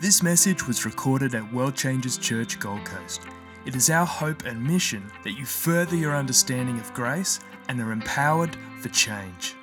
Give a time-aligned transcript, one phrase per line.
[0.00, 3.22] This message was recorded at World Changers Church Gold Coast.
[3.66, 7.90] It is our hope and mission that you further your understanding of grace and are
[7.90, 9.56] empowered for change.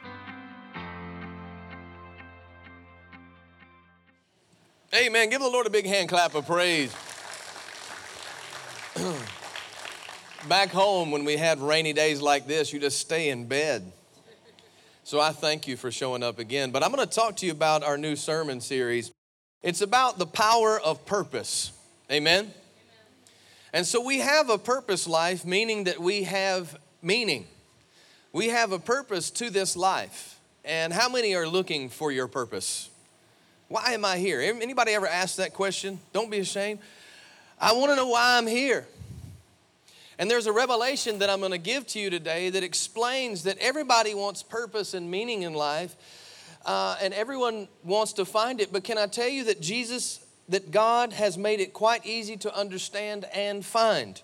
[4.93, 5.29] Amen.
[5.29, 6.93] Give the Lord a big hand clap of praise.
[10.49, 13.89] Back home, when we had rainy days like this, you just stay in bed.
[15.05, 16.71] So I thank you for showing up again.
[16.71, 19.13] But I'm going to talk to you about our new sermon series.
[19.65, 21.71] It's about the power of purpose.
[22.11, 22.53] Amen?
[23.73, 27.47] And so we have a purpose life, meaning that we have meaning.
[28.31, 30.39] We have a purpose to this life.
[30.63, 32.91] And how many are looking for your purpose?
[33.67, 34.39] Why am I here?
[34.39, 35.99] Anybody ever asked that question?
[36.13, 36.77] Don't be ashamed.
[37.59, 38.85] I want to know why I'm here.
[40.19, 43.57] And there's a revelation that I'm going to give to you today that explains that
[43.57, 45.95] everybody wants purpose and meaning in life,
[46.65, 48.73] uh, and everyone wants to find it.
[48.73, 52.55] But can I tell you that Jesus, that God has made it quite easy to
[52.55, 54.21] understand and find?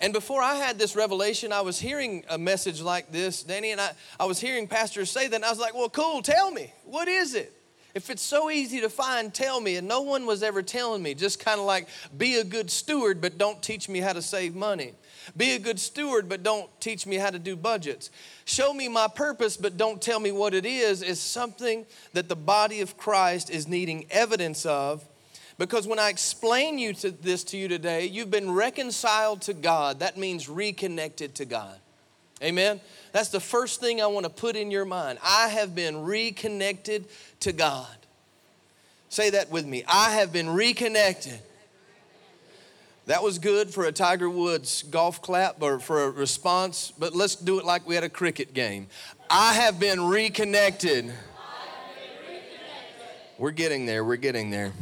[0.00, 3.80] And before I had this revelation, I was hearing a message like this, Danny, and
[3.80, 3.90] I,
[4.20, 7.08] I was hearing pastors say that, and I was like, well, cool, tell me, what
[7.08, 7.52] is it?
[7.94, 9.74] If it's so easy to find, tell me.
[9.74, 13.20] And no one was ever telling me, just kind of like, be a good steward,
[13.20, 14.94] but don't teach me how to save money.
[15.36, 18.10] Be a good steward, but don't teach me how to do budgets.
[18.44, 22.36] Show me my purpose, but don't tell me what it is, is something that the
[22.36, 25.04] body of Christ is needing evidence of.
[25.58, 30.00] Because when I explain you to this to you today, you've been reconciled to God.
[30.00, 31.76] That means reconnected to God.
[32.42, 32.80] Amen.
[33.10, 35.18] That's the first thing I want to put in your mind.
[35.24, 37.06] I have been reconnected
[37.40, 37.88] to God.
[39.08, 39.82] Say that with me.
[39.88, 41.40] I have been reconnected.
[43.08, 47.36] That was good for a Tiger Woods golf clap or for a response, but let's
[47.36, 48.86] do it like we had a cricket game.
[49.30, 51.10] I have been reconnected.
[53.38, 54.04] We're getting there.
[54.04, 54.72] We're getting there.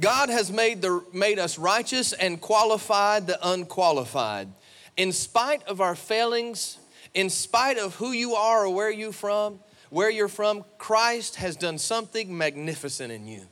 [0.00, 4.48] God has made, the, made us righteous and qualified the unqualified.
[4.96, 6.76] In spite of our failings,
[7.14, 11.54] in spite of who you are or where you from, where you're from, Christ has
[11.54, 13.42] done something magnificent in you.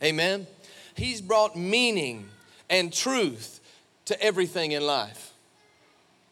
[0.00, 0.46] Amen.
[0.94, 2.28] He's brought meaning
[2.68, 3.60] and truth
[4.06, 5.32] to everything in life.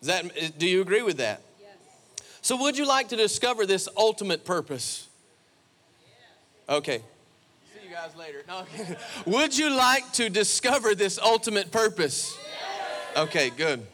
[0.00, 1.40] Is that, do you agree with that?
[1.60, 1.70] Yes.
[2.42, 5.08] So, would you like to discover this ultimate purpose?
[6.68, 6.98] Okay.
[7.72, 8.42] See you guys later.
[8.46, 8.64] No.
[9.26, 12.36] would you like to discover this ultimate purpose?
[13.16, 13.86] Okay, good.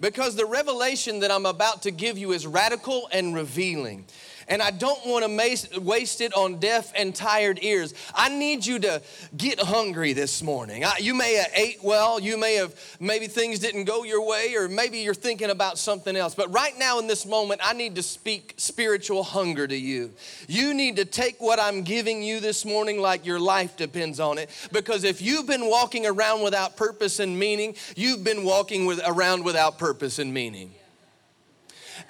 [0.00, 4.06] Because the revelation that I'm about to give you is radical and revealing
[4.50, 7.94] and I don't want to waste it on deaf and tired ears.
[8.14, 9.00] I need you to
[9.36, 10.84] get hungry this morning.
[10.84, 14.56] I, you may have ate well, you may have, maybe things didn't go your way,
[14.56, 16.34] or maybe you're thinking about something else.
[16.34, 20.12] But right now in this moment, I need to speak spiritual hunger to you.
[20.48, 24.36] You need to take what I'm giving you this morning like your life depends on
[24.36, 24.50] it.
[24.72, 29.44] Because if you've been walking around without purpose and meaning, you've been walking with, around
[29.44, 30.74] without purpose and meaning.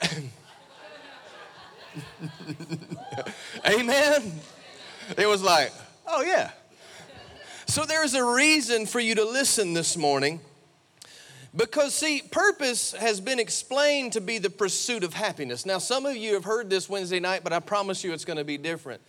[3.66, 4.32] Amen.
[5.16, 5.72] It was like,
[6.06, 6.50] oh, yeah.
[7.66, 10.40] So there's a reason for you to listen this morning.
[11.54, 15.66] Because, see, purpose has been explained to be the pursuit of happiness.
[15.66, 18.38] Now, some of you have heard this Wednesday night, but I promise you it's going
[18.38, 19.00] to be different.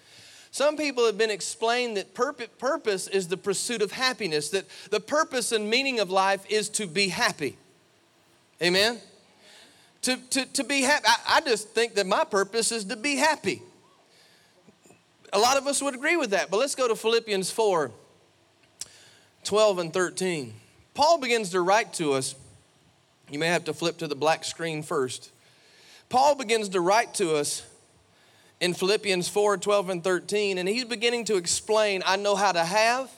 [0.49, 5.51] Some people have been explained that purpose is the pursuit of happiness, that the purpose
[5.51, 7.57] and meaning of life is to be happy.
[8.61, 8.99] Amen?
[10.03, 11.05] To, to, to be happy.
[11.07, 13.61] I, I just think that my purpose is to be happy.
[15.33, 17.91] A lot of us would agree with that, but let's go to Philippians 4
[19.43, 20.53] 12 and 13.
[20.93, 22.35] Paul begins to write to us.
[23.31, 25.31] You may have to flip to the black screen first.
[26.09, 27.65] Paul begins to write to us
[28.59, 32.63] in Philippians 4 12 and 13, and he's beginning to explain I know how to
[32.63, 33.09] have,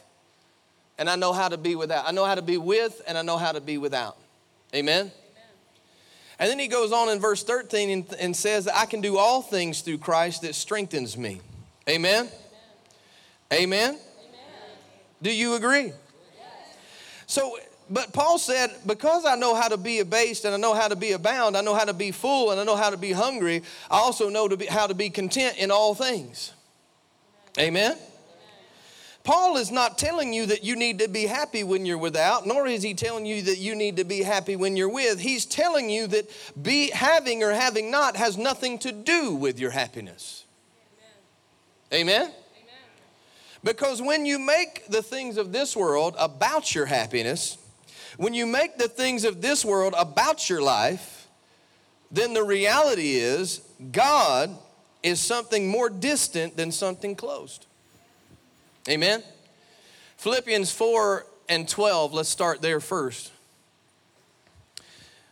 [0.97, 2.07] and I know how to be without.
[2.07, 4.17] I know how to be with, and I know how to be without.
[4.73, 5.11] Amen?
[6.43, 9.41] And then he goes on in verse 13 and, and says, I can do all
[9.41, 11.39] things through Christ that strengthens me.
[11.87, 12.27] Amen?
[13.53, 13.91] Amen?
[13.93, 13.99] Amen?
[15.21, 15.85] Do you agree?
[15.85, 15.95] Yes.
[17.27, 17.57] So,
[17.89, 20.97] but Paul said, because I know how to be abased and I know how to
[20.97, 23.63] be abound, I know how to be full and I know how to be hungry,
[23.89, 26.51] I also know to be, how to be content in all things.
[27.57, 27.93] Amen?
[27.93, 27.97] Amen?
[29.23, 32.67] Paul is not telling you that you need to be happy when you're without, nor
[32.67, 35.19] is he telling you that you need to be happy when you're with.
[35.19, 36.29] He's telling you that
[36.61, 40.43] be having or having not has nothing to do with your happiness.
[41.93, 42.01] Amen.
[42.01, 42.21] Amen?
[42.21, 42.33] Amen.
[43.63, 47.57] Because when you make the things of this world about your happiness,
[48.17, 51.27] when you make the things of this world about your life,
[52.11, 53.61] then the reality is
[53.93, 54.49] God
[55.01, 57.67] is something more distant than something closed.
[58.87, 59.23] Amen?
[60.17, 63.31] Philippians 4 and 12, let's start there first.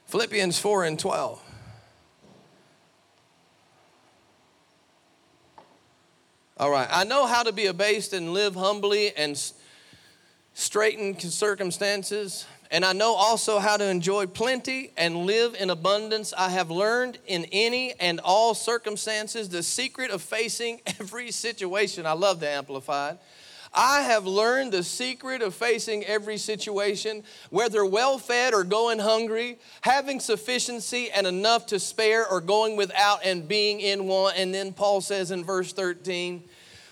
[0.07, 1.41] Philippians 4 and 12.
[6.57, 9.41] All right, I know how to be abased and live humbly and
[10.53, 16.33] straighten circumstances, and I know also how to enjoy plenty and live in abundance.
[16.37, 22.05] I have learned in any and all circumstances the secret of facing every situation.
[22.05, 23.17] I love the Amplified
[23.73, 29.59] I have learned the secret of facing every situation, whether well fed or going hungry,
[29.81, 34.37] having sufficiency and enough to spare, or going without and being in want.
[34.37, 36.43] And then Paul says in verse 13,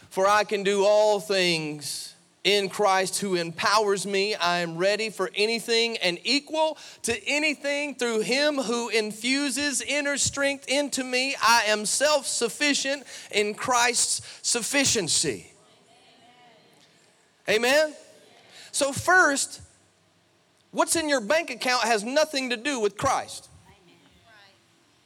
[0.10, 2.16] For I can do all things
[2.46, 4.36] in Christ who empowers me.
[4.36, 10.66] I am ready for anything and equal to anything through him who infuses inner strength
[10.70, 11.36] into me.
[11.42, 15.49] I am self sufficient in Christ's sufficiency.
[17.50, 17.94] Amen?
[18.72, 19.62] So, first,
[20.72, 23.48] what's in your bank account has nothing to do with Christ.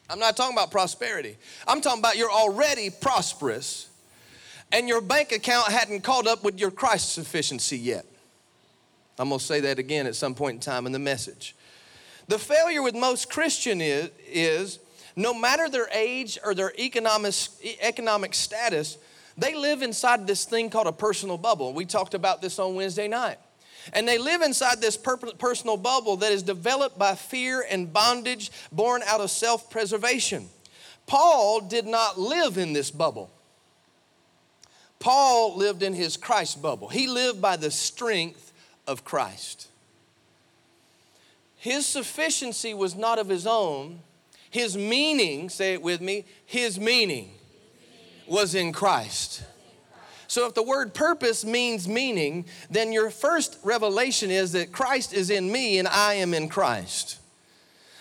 [0.10, 1.38] I'm not talking about prosperity.
[1.66, 3.90] I'm talking about you're already prosperous
[4.74, 8.06] and your bank account hadn't caught up with your Christ sufficiency yet.
[9.18, 11.56] I'm going to say that again at some point in time in the message.
[12.28, 14.80] The failure with most Christian is, is
[15.16, 17.36] no matter their age or their economic,
[17.82, 18.98] economic status,
[19.38, 21.74] they live inside this thing called a personal bubble.
[21.74, 23.38] We talked about this on Wednesday night.
[23.92, 29.02] And they live inside this personal bubble that is developed by fear and bondage born
[29.06, 30.48] out of self preservation.
[31.06, 33.30] Paul did not live in this bubble.
[35.00, 36.88] Paul lived in his Christ bubble.
[36.88, 38.54] He lived by the strength
[38.88, 39.68] of Christ.
[41.58, 44.00] His sufficiency was not of his own.
[44.50, 47.32] His meaning, say it with me, his meaning
[48.28, 49.44] was in Christ.
[50.28, 55.30] So, if the word purpose means meaning, then your first revelation is that Christ is
[55.30, 57.20] in me and I am in Christ.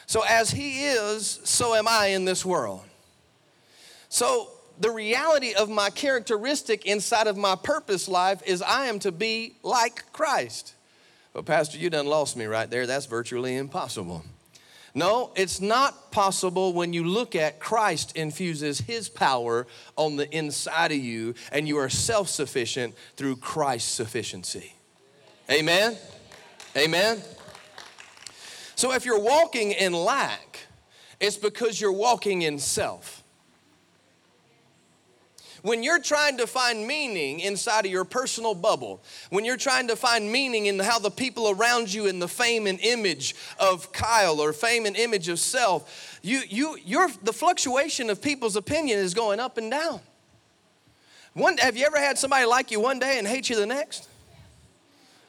[0.06, 2.82] So, as He is, so am I in this world.
[4.08, 4.48] So,
[4.78, 9.56] the reality of my characteristic inside of my purpose life is I am to be
[9.62, 10.74] like Christ.
[11.32, 12.86] But, Pastor, you done lost me right there.
[12.86, 14.24] That's virtually impossible.
[14.94, 19.66] No, it's not possible when you look at Christ infuses his power
[19.96, 24.74] on the inside of you and you are self sufficient through Christ's sufficiency.
[25.50, 25.96] Amen?
[26.76, 27.22] Amen?
[28.74, 30.58] So if you're walking in lack,
[31.20, 33.21] it's because you're walking in self.
[35.62, 39.96] When you're trying to find meaning inside of your personal bubble, when you're trying to
[39.96, 44.40] find meaning in how the people around you in the fame and image of Kyle
[44.40, 49.14] or fame and image of self, you, you, your, the fluctuation of people's opinion is
[49.14, 50.00] going up and down.
[51.34, 54.08] One, have you ever had somebody like you one day and hate you the next?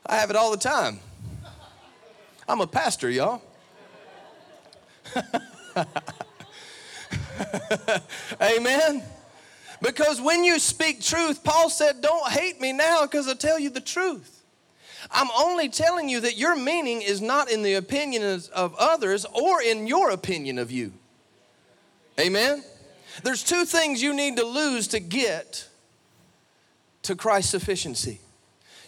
[0.05, 0.99] I have it all the time.
[2.47, 3.41] I'm a pastor, y'all.
[8.41, 9.03] Amen.
[9.83, 13.69] Because when you speak truth, Paul said, Don't hate me now because I tell you
[13.69, 14.41] the truth.
[15.11, 19.61] I'm only telling you that your meaning is not in the opinions of others or
[19.61, 20.93] in your opinion of you.
[22.17, 22.63] Amen?
[23.23, 25.67] There's two things you need to lose to get
[27.01, 28.21] to Christ's sufficiency.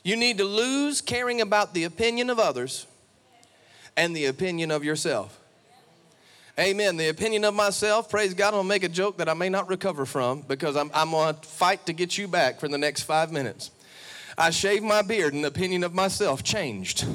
[0.01, 2.87] You need to lose caring about the opinion of others
[3.97, 5.37] and the opinion of yourself.
[6.57, 6.95] Amen.
[6.95, 10.05] The opinion of myself, praise God, gonna make a joke that I may not recover
[10.05, 13.71] from because I'm, I'm gonna fight to get you back for the next five minutes.
[14.37, 17.05] I shaved my beard and the opinion of myself changed.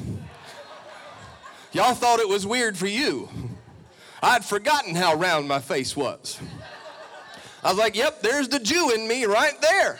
[1.71, 3.29] Y'all thought it was weird for you.
[4.21, 6.39] I'd forgotten how round my face was.
[7.63, 9.99] I was like, yep, there's the Jew in me right there.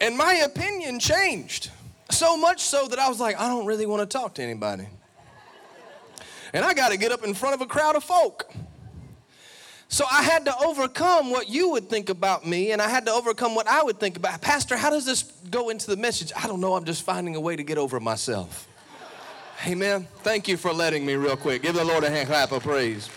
[0.00, 1.72] And my opinion changed.
[2.10, 4.86] So much so that I was like, I don't really want to talk to anybody
[6.54, 8.50] and I got to get up in front of a crowd of folk.
[9.88, 13.12] So I had to overcome what you would think about me, and I had to
[13.12, 14.40] overcome what I would think about.
[14.40, 16.32] Pastor, how does this go into the message?
[16.34, 16.74] I don't know.
[16.74, 18.68] I'm just finding a way to get over myself.
[19.66, 20.06] Amen.
[20.18, 21.62] Thank you for letting me, real quick.
[21.62, 23.10] Give the Lord a hand clap of praise.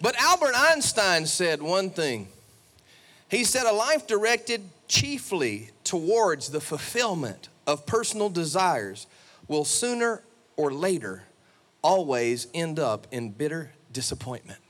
[0.00, 2.28] But Albert Einstein said one thing.
[3.28, 9.06] He said, A life directed chiefly towards the fulfillment of personal desires
[9.48, 10.22] will sooner
[10.56, 11.24] or later
[11.82, 14.60] always end up in bitter disappointment.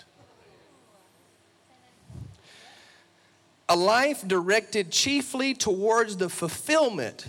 [3.69, 7.27] A life directed chiefly towards the fulfillment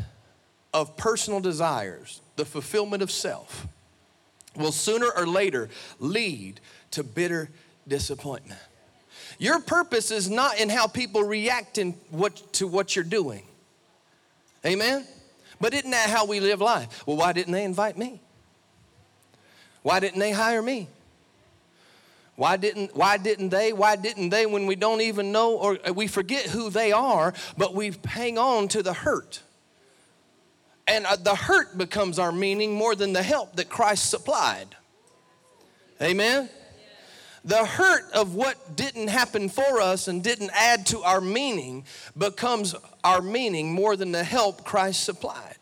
[0.73, 3.67] of personal desires, the fulfillment of self,
[4.55, 5.69] will sooner or later
[5.99, 7.49] lead to bitter
[7.87, 8.59] disappointment.
[9.37, 13.43] Your purpose is not in how people react in what, to what you're doing.
[14.65, 15.05] Amen?
[15.61, 17.05] But isn't that how we live life?
[17.05, 18.21] Well, why didn't they invite me?
[19.81, 20.87] Why didn't they hire me?
[22.35, 23.73] Why didn't, why didn't they?
[23.73, 27.75] Why didn't they when we don't even know or we forget who they are, but
[27.75, 29.41] we hang on to the hurt?
[30.87, 34.75] And uh, the hurt becomes our meaning more than the help that Christ supplied.
[36.01, 36.49] Amen?
[37.45, 41.85] The hurt of what didn't happen for us and didn't add to our meaning
[42.17, 45.58] becomes our meaning more than the help Christ supplied.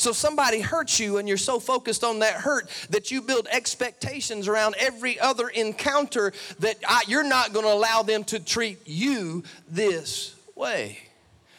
[0.00, 4.48] So somebody hurts you and you're so focused on that hurt that you build expectations
[4.48, 9.44] around every other encounter that I, you're not going to allow them to treat you
[9.68, 11.00] this way.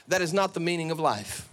[0.08, 1.48] That is not the meaning of life.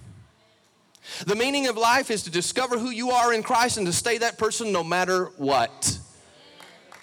[1.26, 4.16] The meaning of life is to discover who you are in Christ and to stay
[4.18, 5.98] that person no matter what.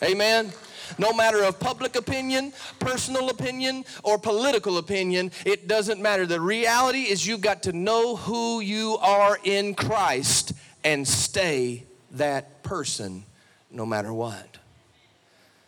[0.02, 0.52] Amen
[0.98, 6.26] no matter of public opinion, personal opinion, or political opinion, it doesn't matter.
[6.26, 12.64] The reality is you've got to know who you are in Christ and stay that
[12.64, 13.26] person
[13.72, 14.58] no matter what.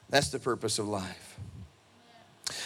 [0.10, 1.38] That's the purpose of life.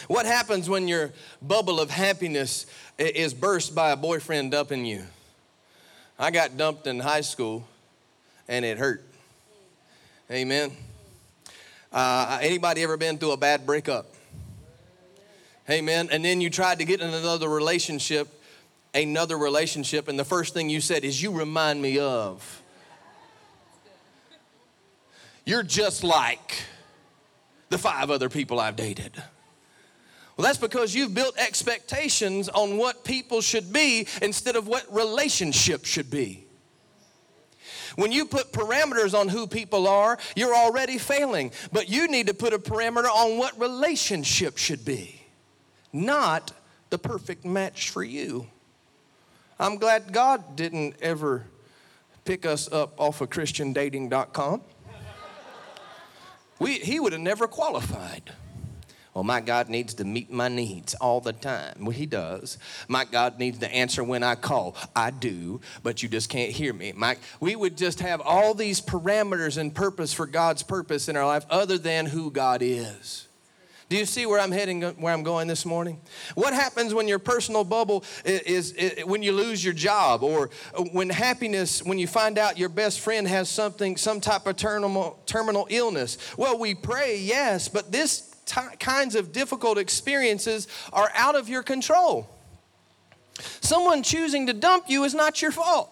[0.08, 2.66] What happens when your bubble of happiness
[2.98, 5.04] is burst by a boyfriend dumping you?
[6.20, 7.68] I got dumped in high school
[8.48, 9.04] and it hurt.
[10.30, 10.72] Amen.
[11.92, 14.14] Uh, anybody ever been through a bad breakup?
[15.70, 16.10] Amen.
[16.12, 18.28] And then you tried to get in another relationship,
[18.94, 22.62] another relationship, and the first thing you said is, You remind me of.
[25.46, 26.64] You're just like
[27.70, 29.12] the five other people I've dated.
[30.38, 35.90] Well, that's because you've built expectations on what people should be instead of what relationships
[35.90, 36.46] should be.
[37.96, 41.52] When you put parameters on who people are, you're already failing.
[41.72, 45.22] But you need to put a parameter on what relationship should be,
[45.92, 46.52] not
[46.90, 48.48] the perfect match for you.
[49.60, 51.46] I'm glad God didn't ever
[52.26, 54.62] pick us up off of ChristianDating.com.
[56.60, 58.34] We, he would have never qualified.
[59.14, 61.76] Well, my God needs to meet my needs all the time.
[61.82, 62.58] Well, He does.
[62.88, 64.76] My God needs to answer when I call.
[64.96, 66.94] I do, but you just can't hear me.
[66.96, 71.26] My, we would just have all these parameters and purpose for God's purpose in our
[71.26, 73.28] life other than who God is.
[73.90, 76.00] Do you see where I'm heading, where I'm going this morning?
[76.36, 80.50] What happens when your personal bubble is, is, is, when you lose your job or
[80.94, 85.20] when happiness, when you find out your best friend has something, some type of terminal,
[85.26, 86.18] terminal illness?
[86.38, 91.64] Well, we pray, yes, but this t- kinds of difficult experiences are out of your
[91.64, 92.30] control.
[93.62, 95.90] Someone choosing to dump you is not your fault.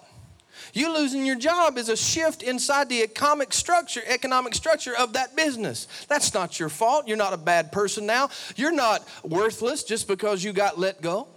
[0.73, 5.35] You losing your job is a shift inside the economic structure, economic structure of that
[5.35, 5.87] business.
[6.07, 7.07] That's not your fault.
[7.07, 8.29] You're not a bad person now.
[8.55, 11.27] You're not worthless just because you got let go.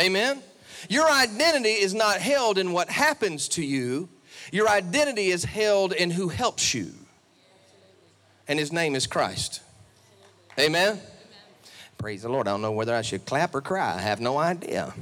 [0.00, 0.42] Amen.
[0.88, 4.08] Your identity is not held in what happens to you.
[4.50, 6.92] Your identity is held in who helps you.
[8.48, 9.60] And his name is Christ.
[10.58, 10.88] Amen?
[10.90, 11.00] Amen?
[11.96, 12.46] Praise the Lord.
[12.46, 13.94] I don't know whether I should clap or cry.
[13.94, 14.92] I have no idea.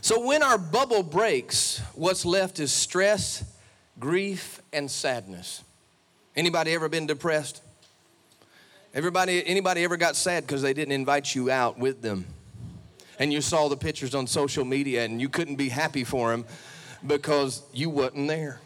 [0.00, 3.44] So when our bubble breaks, what's left is stress,
[4.00, 5.62] grief, and sadness.
[6.34, 7.62] Anybody ever been depressed?
[8.92, 12.26] Everybody, anybody ever got sad because they didn't invite you out with them?
[13.18, 16.44] And you saw the pictures on social media and you couldn't be happy for them
[17.06, 18.60] because you wasn't there.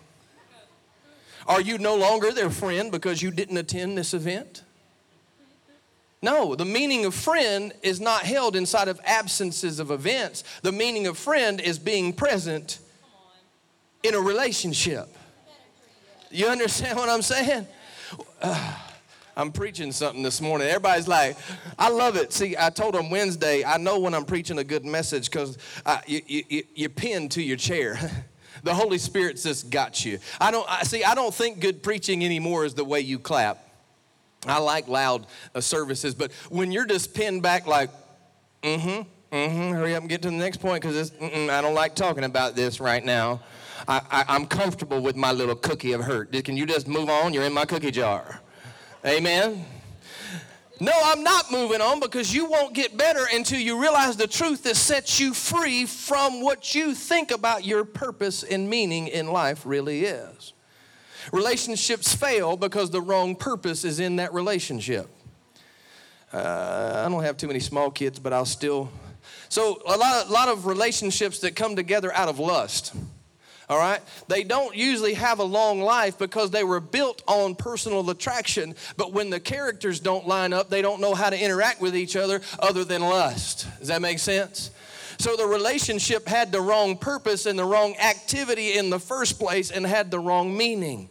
[1.47, 4.63] Are you no longer their friend because you didn't attend this event?
[6.21, 10.43] No, the meaning of friend is not held inside of absences of events.
[10.63, 12.81] The meaning of friend is being present
[14.03, 15.09] in a relationship.
[16.31, 17.67] You understand what I'm saying?
[18.41, 18.75] Uh,
[19.37, 20.67] I'm preaching something this morning.
[20.67, 21.37] Everybody's like,
[21.79, 22.33] I love it.
[22.33, 25.57] See, I told them Wednesday, I know when I'm preaching a good message because
[26.09, 28.01] you, you, you pin to your chair.
[28.65, 30.19] the Holy Spirit just got you.
[30.41, 31.05] I don't I, see.
[31.05, 33.68] I don't think good preaching anymore is the way you clap.
[34.47, 37.91] I like loud uh, services, but when you're just pinned back like,
[38.63, 39.03] mm-hmm,
[39.35, 42.55] mm-hmm, hurry up and get to the next point because I don't like talking about
[42.55, 43.41] this right now.
[43.87, 46.33] I, am comfortable with my little cookie of hurt.
[46.45, 47.33] Can you just move on?
[47.33, 48.41] You're in my cookie jar.
[49.05, 49.65] Amen.
[50.81, 54.63] No, I'm not moving on because you won't get better until you realize the truth
[54.65, 59.63] that sets you free from what you think about your purpose and meaning in life
[59.65, 60.53] really is.
[61.33, 65.09] Relationships fail because the wrong purpose is in that relationship.
[66.33, 68.91] Uh, I don't have too many small kids, but I'll still.
[69.49, 72.95] So, a lot, a lot of relationships that come together out of lust.
[73.69, 74.01] All right?
[74.29, 78.75] They don't usually have a long life because they were built on personal attraction.
[78.97, 82.17] But when the characters don't line up, they don't know how to interact with each
[82.17, 83.67] other other than lust.
[83.79, 84.71] Does that make sense?
[85.19, 89.71] So the relationship had the wrong purpose and the wrong activity in the first place
[89.71, 91.09] and had the wrong meaning.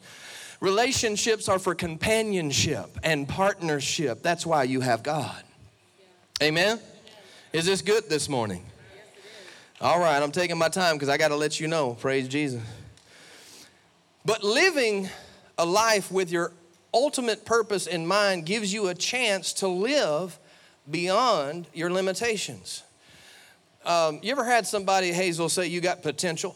[0.62, 4.24] Relationships are for companionship and partnership.
[4.24, 5.44] That's why you have God.
[6.42, 6.80] Amen?
[7.52, 8.64] Is this good this morning?
[9.82, 11.94] All right, I'm taking my time because I got to let you know.
[11.94, 12.64] Praise Jesus.
[14.26, 15.10] But living
[15.58, 16.52] a life with your
[16.94, 20.40] ultimate purpose in mind gives you a chance to live
[20.90, 22.84] beyond your limitations.
[23.88, 26.56] Um, you ever had somebody, Hazel, say you got potential?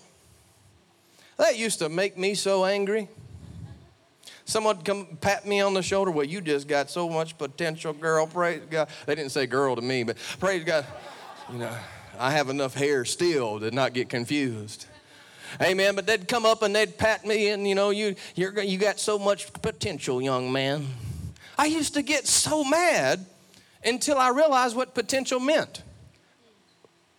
[1.38, 3.08] That used to make me so angry.
[4.46, 6.12] Someone come pat me on the shoulder.
[6.12, 8.28] Well, you just got so much potential, girl.
[8.28, 8.90] Praise God.
[9.06, 10.86] They didn't say girl to me, but praise God.
[11.52, 11.74] You know.
[12.22, 14.86] I have enough hair still to not get confused.
[15.60, 15.96] Amen.
[15.96, 19.00] But they'd come up and they'd pat me, and you know, you you're, you got
[19.00, 20.86] so much potential, young man.
[21.58, 23.26] I used to get so mad
[23.84, 25.82] until I realized what potential meant.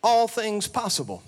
[0.03, 1.23] All things possible.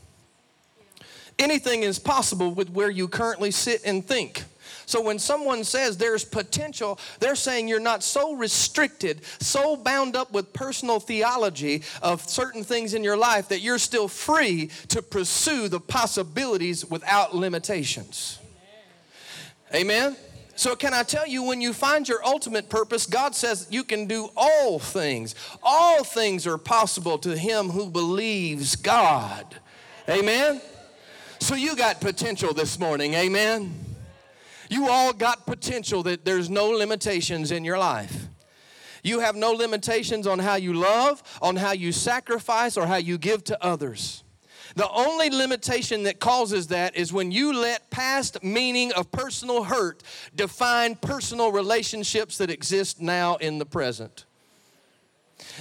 [1.39, 4.45] Anything is possible with where you currently sit and think.
[4.87, 10.33] So when someone says there's potential, they're saying you're not so restricted, so bound up
[10.33, 15.69] with personal theology of certain things in your life that you're still free to pursue
[15.69, 18.39] the possibilities without limitations.
[19.73, 20.13] Amen.
[20.13, 20.17] Amen?
[20.57, 24.07] So, can I tell you, when you find your ultimate purpose, God says you can
[24.07, 25.35] do all things.
[25.63, 29.57] All things are possible to him who believes God.
[30.09, 30.61] Amen?
[31.41, 33.15] So, you got potential this morning.
[33.15, 33.75] Amen?
[34.71, 38.29] You all got potential that there's no limitations in your life.
[39.05, 43.19] You have no limitations on how you love, on how you sacrifice, or how you
[43.19, 44.24] give to others.
[44.75, 50.03] The only limitation that causes that is when you let past meaning of personal hurt
[50.35, 54.25] define personal relationships that exist now in the present.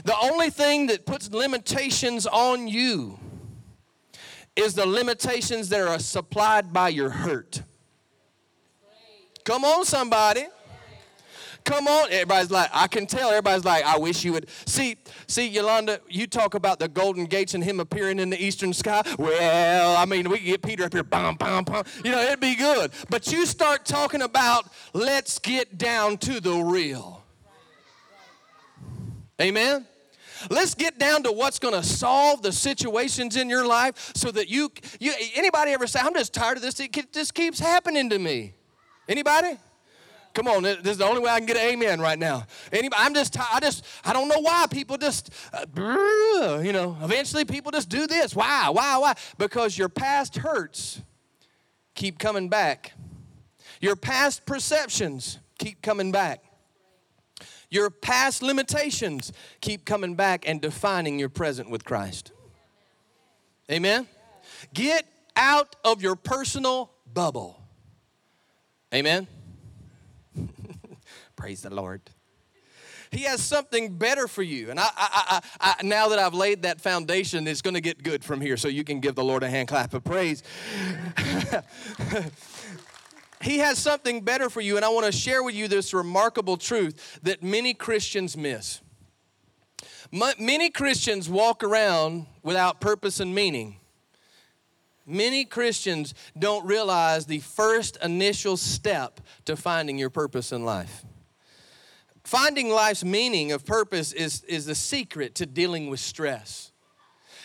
[0.04, 3.20] The only thing that puts limitations on you
[4.56, 7.62] is the limitations that are supplied by your hurt.
[9.44, 10.46] Come on, somebody.
[11.64, 12.12] Come on.
[12.12, 13.30] Everybody's like, I can tell.
[13.30, 14.48] Everybody's like, I wish you would.
[14.66, 14.98] See,
[15.28, 19.04] see, Yolanda, you talk about the golden gates and him appearing in the eastern sky.
[19.18, 21.84] Well, I mean, we can get Peter up here, bam, bam, bam.
[22.04, 22.92] You know, it'd be good.
[23.10, 27.24] But you start talking about, let's get down to the real.
[29.42, 29.86] Amen?
[30.50, 34.50] Let's get down to what's going to solve the situations in your life so that
[34.50, 38.20] you, you, anybody ever say, I'm just tired of this, it just keeps happening to
[38.20, 38.54] me.
[39.08, 39.58] Anybody?
[40.34, 42.46] Come on, this is the only way I can get an amen right now.
[42.72, 43.02] Anybody?
[43.04, 47.72] I'm just, I just, I don't know why people just, uh, you know, eventually people
[47.72, 48.36] just do this.
[48.36, 48.70] Why?
[48.70, 48.98] Why?
[48.98, 49.14] Why?
[49.38, 51.02] Because your past hurts
[51.94, 52.94] keep coming back.
[53.80, 56.44] Your past perceptions keep coming back.
[57.70, 62.32] Your past limitations keep coming back and defining your present with Christ.
[63.72, 64.08] Amen?
[64.74, 67.60] Get out of your personal bubble.
[68.94, 69.28] Amen?
[71.44, 72.00] Praise the Lord.
[73.12, 74.70] He has something better for you.
[74.70, 78.02] And I, I, I, I, now that I've laid that foundation, it's going to get
[78.02, 78.56] good from here.
[78.56, 80.42] So you can give the Lord a hand clap of praise.
[83.42, 84.78] he has something better for you.
[84.78, 88.80] And I want to share with you this remarkable truth that many Christians miss.
[90.14, 93.82] Many Christians walk around without purpose and meaning.
[95.06, 101.04] Many Christians don't realize the first initial step to finding your purpose in life.
[102.24, 106.72] Finding life's meaning of purpose is, is the secret to dealing with stress.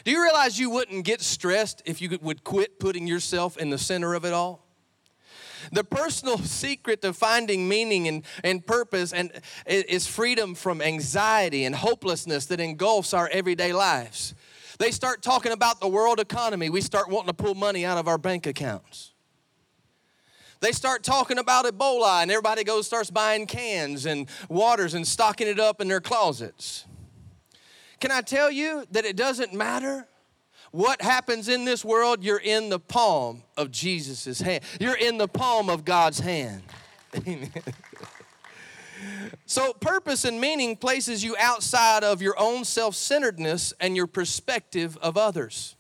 [0.05, 3.79] Do you realize you wouldn't get stressed if you would quit putting yourself in the
[3.79, 4.65] center of it all?
[5.73, 9.33] The personal secret to finding meaning and, and purpose and
[9.67, 14.35] is freedom from anxiety and hopelessness that engulfs our everyday lives.
[14.79, 16.71] They start talking about the world economy.
[16.71, 19.13] We start wanting to pull money out of our bank accounts.
[20.61, 25.47] They start talking about Ebola, and everybody goes starts buying cans and waters and stocking
[25.47, 26.85] it up in their closets.
[28.01, 30.07] Can I tell you that it doesn't matter
[30.71, 32.23] what happens in this world?
[32.23, 34.63] You're in the palm of Jesus' hand.
[34.81, 36.63] You're in the palm of God's hand.
[37.27, 37.51] Amen.
[39.47, 44.97] So, purpose and meaning places you outside of your own self centeredness and your perspective
[44.99, 45.77] of others.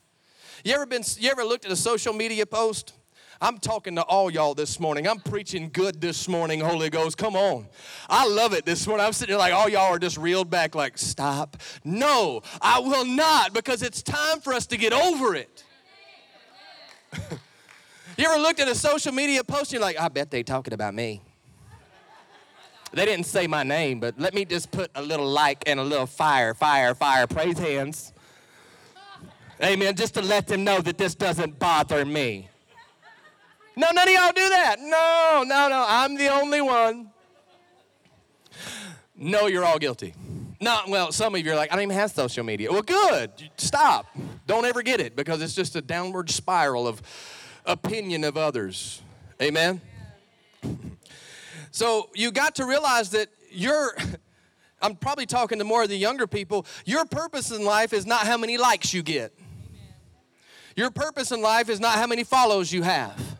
[0.64, 2.94] You ever, been, you ever looked at a social media post?
[3.40, 5.06] I'm talking to all y'all this morning.
[5.06, 7.16] I'm preaching good this morning, Holy Ghost.
[7.16, 7.68] Come on.
[8.08, 9.06] I love it this morning.
[9.06, 11.56] I'm sitting there like all y'all are just reeled back, like, stop.
[11.84, 15.64] No, I will not because it's time for us to get over it.
[18.18, 20.74] You ever looked at a social media post and you're like, I bet they talking
[20.74, 21.22] about me.
[22.92, 25.84] They didn't say my name, but let me just put a little like and a
[25.84, 27.28] little fire, fire, fire.
[27.28, 28.12] Praise hands.
[29.62, 29.94] Amen.
[29.94, 32.48] Just to let them know that this doesn't bother me.
[33.78, 34.80] No, none of y'all do that.
[34.80, 35.84] No, no, no.
[35.86, 37.12] I'm the only one.
[39.16, 40.14] No, you're all guilty.
[40.60, 42.72] Not well, some of you are like, I don't even have social media.
[42.72, 43.30] Well, good.
[43.56, 44.06] Stop.
[44.48, 47.00] Don't ever get it because it's just a downward spiral of
[47.64, 49.00] opinion of others.
[49.40, 49.80] Amen?
[51.70, 53.96] So you got to realize that you're,
[54.82, 58.26] I'm probably talking to more of the younger people, your purpose in life is not
[58.26, 59.32] how many likes you get.
[60.74, 63.37] Your purpose in life is not how many follows you have.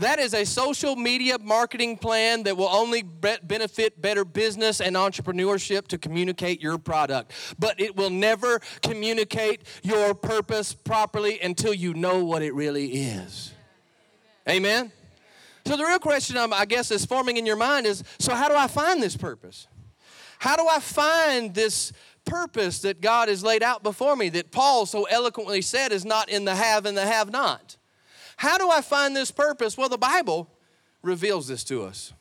[0.00, 5.88] That is a social media marketing plan that will only benefit better business and entrepreneurship
[5.88, 7.32] to communicate your product.
[7.58, 13.52] But it will never communicate your purpose properly until you know what it really is.
[14.48, 14.90] Amen?
[15.66, 18.48] So the real question, um, I guess, is forming in your mind is so, how
[18.48, 19.66] do I find this purpose?
[20.38, 21.92] How do I find this
[22.24, 26.30] purpose that God has laid out before me that Paul so eloquently said is not
[26.30, 27.76] in the have and the have not?
[28.40, 29.76] How do I find this purpose?
[29.76, 30.48] Well, the Bible
[31.02, 32.14] reveals this to us.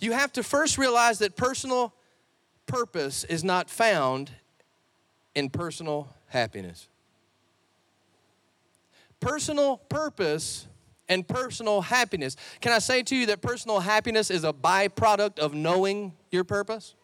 [0.00, 1.94] You have to first realize that personal
[2.66, 4.32] purpose is not found
[5.34, 6.88] in personal happiness.
[9.18, 10.66] Personal purpose
[11.08, 12.36] and personal happiness.
[12.60, 16.94] Can I say to you that personal happiness is a byproduct of knowing your purpose?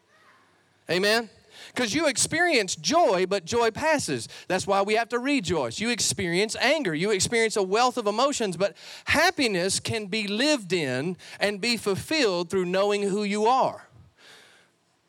[0.90, 1.30] Amen?
[1.68, 4.28] Because you experience joy, but joy passes.
[4.48, 5.80] That's why we have to rejoice.
[5.80, 6.94] You experience anger.
[6.94, 12.50] You experience a wealth of emotions, but happiness can be lived in and be fulfilled
[12.50, 13.88] through knowing who you are.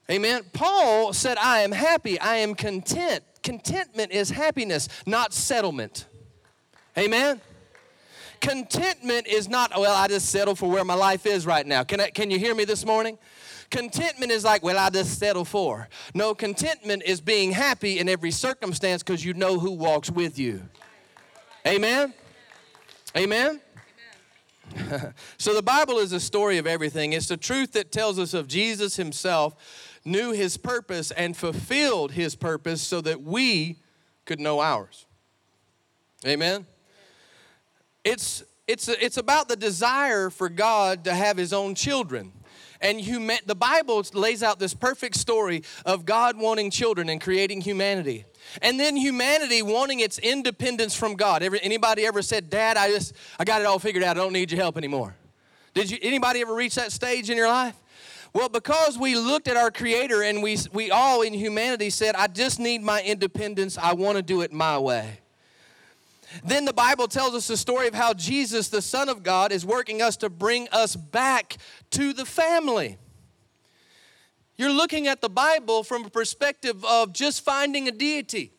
[0.09, 0.43] Amen.
[0.53, 2.19] Paul said, I am happy.
[2.19, 3.23] I am content.
[3.41, 6.07] Contentment is happiness, not settlement.
[6.97, 7.41] Amen.
[8.39, 11.83] Contentment is not, well, I just settle for where my life is right now.
[11.83, 13.17] Can, I, can you hear me this morning?
[13.73, 15.89] Contentment is like, well, I just settle for.
[16.13, 20.61] No, contentment is being happy in every circumstance because you know who walks with you.
[21.65, 22.13] Amen?
[23.17, 23.59] Amen?
[25.39, 27.13] so the Bible is a story of everything.
[27.13, 32.35] It's the truth that tells us of Jesus himself knew his purpose and fulfilled his
[32.35, 33.79] purpose so that we
[34.25, 35.07] could know ours.
[36.27, 36.67] Amen?
[38.03, 42.33] It's, it's, it's about the desire for God to have his own children.
[42.83, 47.61] And human, the Bible lays out this perfect story of God wanting children and creating
[47.61, 48.25] humanity.
[48.61, 51.43] And then humanity wanting its independence from God.
[51.43, 54.17] Anybody ever said, Dad, I just, I got it all figured out.
[54.17, 55.15] I don't need your help anymore.
[55.73, 57.75] Did you, anybody ever reach that stage in your life?
[58.33, 62.27] Well, because we looked at our Creator and we, we all in humanity said, I
[62.27, 63.77] just need my independence.
[63.77, 65.19] I want to do it my way.
[66.43, 69.65] Then the Bible tells us the story of how Jesus, the Son of God, is
[69.65, 71.57] working us to bring us back
[71.91, 72.97] to the family.
[74.55, 78.53] You're looking at the Bible from a perspective of just finding a deity.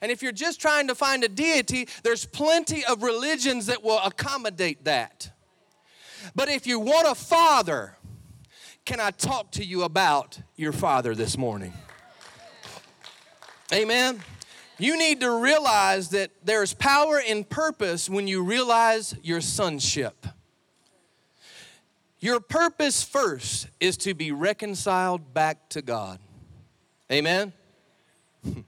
[0.00, 4.00] And if you're just trying to find a deity, there's plenty of religions that will
[4.04, 5.30] accommodate that.
[6.34, 7.96] But if you want a father,
[8.84, 11.72] can I talk to you about your father this morning?
[13.72, 14.20] Amen.
[14.84, 20.26] You need to realize that there's power in purpose when you realize your sonship.
[22.20, 26.18] Your purpose first is to be reconciled back to God.
[27.10, 27.54] Amen?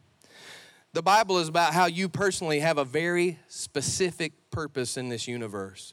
[0.95, 5.93] The Bible is about how you personally have a very specific purpose in this universe.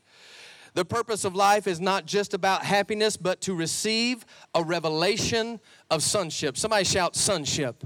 [0.75, 5.59] The purpose of life is not just about happiness, but to receive a revelation
[5.91, 6.55] of sonship.
[6.55, 7.83] Somebody shout, sonship.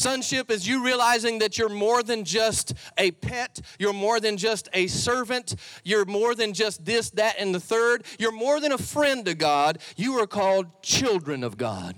[0.00, 4.66] Sonship is you realizing that you're more than just a pet, you're more than just
[4.72, 8.04] a servant, you're more than just this, that, and the third.
[8.18, 9.78] You're more than a friend to God.
[9.96, 11.96] You are called children of God.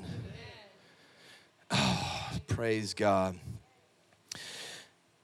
[1.70, 3.38] Oh, praise God.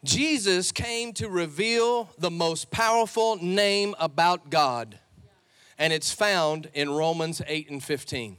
[0.04, 5.00] Jesus came to reveal the most powerful name about God,
[5.78, 8.36] and it's found in Romans 8 and 15.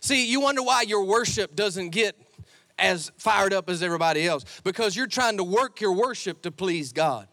[0.00, 2.16] See, you wonder why your worship doesn't get
[2.78, 6.92] as fired up as everybody else because you're trying to work your worship to please
[6.92, 7.28] God.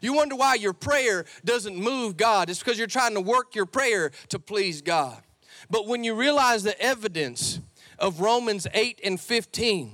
[0.00, 2.50] You wonder why your prayer doesn't move God.
[2.50, 5.22] It's because you're trying to work your prayer to please God.
[5.70, 7.60] But when you realize the evidence
[7.98, 9.92] of Romans 8 and 15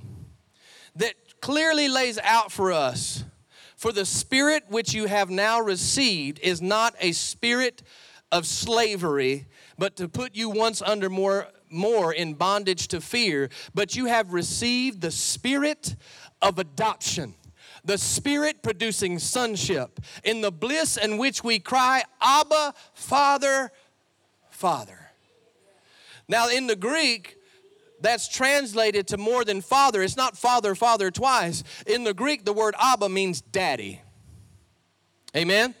[0.97, 3.23] that clearly lays out for us,
[3.75, 7.83] for the spirit which you have now received is not a spirit
[8.31, 13.95] of slavery, but to put you once under more more in bondage to fear, but
[13.95, 15.95] you have received the spirit
[16.41, 17.35] of adoption
[17.85, 23.71] the Spirit producing sonship, in the bliss in which we cry, Abba, Father,
[24.49, 24.99] Father.
[26.27, 27.37] Now, in the Greek,
[28.01, 30.01] that's translated to more than father.
[30.01, 31.63] It's not father, father twice.
[31.85, 34.01] In the Greek, the word Abba means daddy.
[35.35, 35.75] Amen?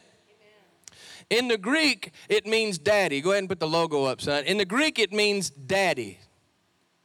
[1.29, 3.21] In the Greek, it means daddy.
[3.21, 4.43] Go ahead and put the logo up, son.
[4.43, 6.19] In the Greek, it means daddy.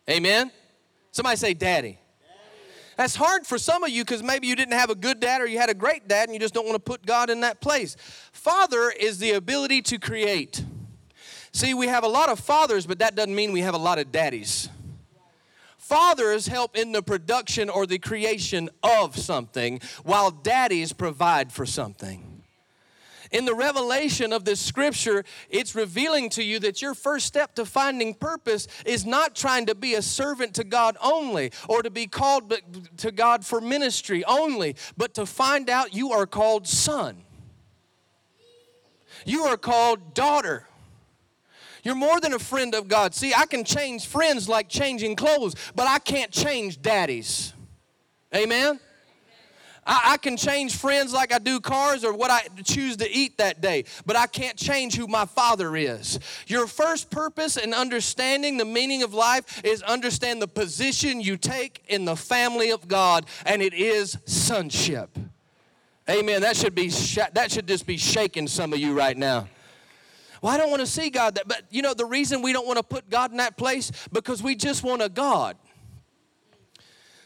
[0.09, 0.51] Amen?
[1.11, 1.99] Somebody say daddy.
[2.97, 5.47] That's hard for some of you because maybe you didn't have a good dad or
[5.47, 7.63] you had a great dad and you just don't want to put God in that
[7.63, 7.97] place.
[8.31, 10.63] Father is the ability to create.
[11.53, 13.99] See, we have a lot of fathers, but that doesn't mean we have a lot
[13.99, 14.69] of daddies.
[15.79, 22.30] Fathers help in the production or the creation of something, while daddies provide for something.
[23.31, 27.65] In the revelation of this scripture, it's revealing to you that your first step to
[27.65, 32.07] finding purpose is not trying to be a servant to God only or to be
[32.07, 32.53] called
[32.97, 37.23] to God for ministry only, but to find out you are called son.
[39.25, 40.67] You are called daughter.
[41.85, 43.15] You're more than a friend of God.
[43.15, 47.55] See, I can change friends like changing clothes, but I can't change daddies.
[48.35, 48.81] Amen?
[49.91, 53.39] I, I, can change friends like I do cars or what I choose to eat
[53.39, 56.21] that day, but I can't change who my father is.
[56.47, 61.83] Your first purpose in understanding the meaning of life is understand the position you take
[61.89, 65.11] in the family of God, and it is sonship.
[66.09, 66.41] Amen.
[66.43, 66.89] That should be
[67.33, 69.49] that should just be shaking some of you right now.
[70.41, 71.49] Well, I don't want to see God that.
[71.49, 74.41] But you know, the reason we don't want to put God in that place because
[74.41, 75.57] we just want a God.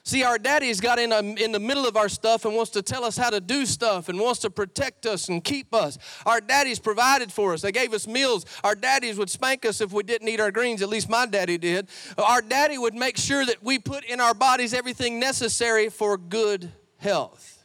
[0.07, 2.83] See, our daddy's got in, a, in the middle of our stuff and wants to
[2.83, 5.97] tell us how to do stuff and wants to protect us and keep us.
[6.27, 7.63] Our daddies provided for us.
[7.63, 8.45] They gave us meals.
[8.63, 10.83] Our daddies would spank us if we didn't eat our greens.
[10.83, 11.89] At least my daddy did.
[12.19, 16.71] Our daddy would make sure that we put in our bodies everything necessary for good
[16.99, 17.65] health.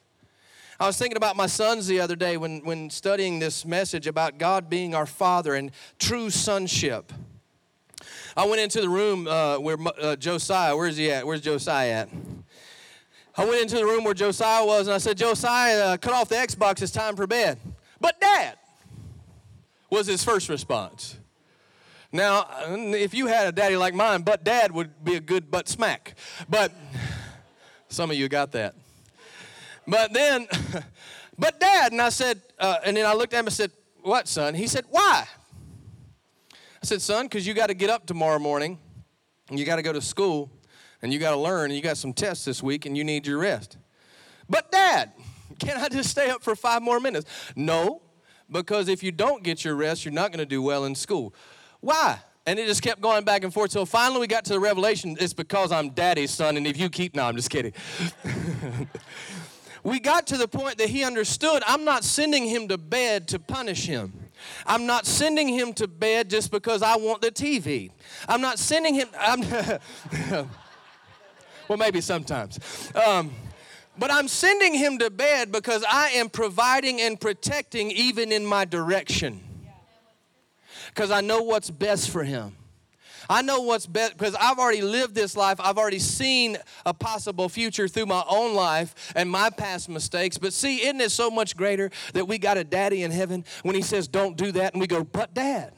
[0.80, 4.38] I was thinking about my sons the other day when, when studying this message about
[4.38, 7.12] God being our Father and true sonship.
[8.40, 11.28] I went into the room uh, where uh, Josiah, where's he at?
[11.28, 12.10] Where's Josiah at?
[13.36, 16.30] I went into the room where Josiah was and I said, Josiah, uh, cut off
[16.30, 17.60] the Xbox, it's time for bed.
[18.00, 18.58] But dad,
[19.90, 21.18] was his first response.
[22.14, 25.68] Now, if you had a daddy like mine, but dad would be a good butt
[25.68, 26.16] smack.
[26.48, 26.72] But
[27.90, 28.74] some of you got that.
[29.86, 30.48] But then,
[31.38, 33.72] but dad, and I said, uh, and then I looked at him and said,
[34.02, 34.54] what, son?
[34.54, 35.28] He said, why?
[36.82, 38.80] I said, son, because you got to get up tomorrow morning
[39.50, 40.50] and you got to go to school
[41.02, 43.28] and you got to learn and you got some tests this week and you need
[43.28, 43.78] your rest.
[44.50, 45.12] But dad,
[45.60, 47.30] can I just stay up for five more minutes?
[47.56, 48.02] No,
[48.50, 51.34] because if you don't get your rest, you're not going to do well in school.
[51.82, 52.20] Why?
[52.46, 53.72] And it just kept going back and forth.
[53.72, 56.90] So finally, we got to the revelation it's because I'm daddy's son, and if you
[56.90, 57.74] keep, no, I'm just kidding.
[59.84, 63.40] we got to the point that he understood I'm not sending him to bed to
[63.40, 64.14] punish him.
[64.66, 67.92] I'm not sending him to bed just because I want the TV.
[68.28, 69.42] I'm not sending him, I'm,
[71.68, 72.60] well, maybe sometimes.
[72.96, 73.32] Um,
[73.98, 78.64] but I'm sending him to bed because I am providing and protecting even in my
[78.64, 79.42] direction.
[80.88, 82.56] Because I know what's best for him.
[83.30, 85.60] I know what's best because I've already lived this life.
[85.60, 90.40] I've already seen a possible future through my own life and my past mistakes.
[90.40, 93.76] But see, isn't it so much greater that we got a daddy in heaven when
[93.76, 94.74] he says, Don't do that?
[94.74, 95.74] And we go, But dad.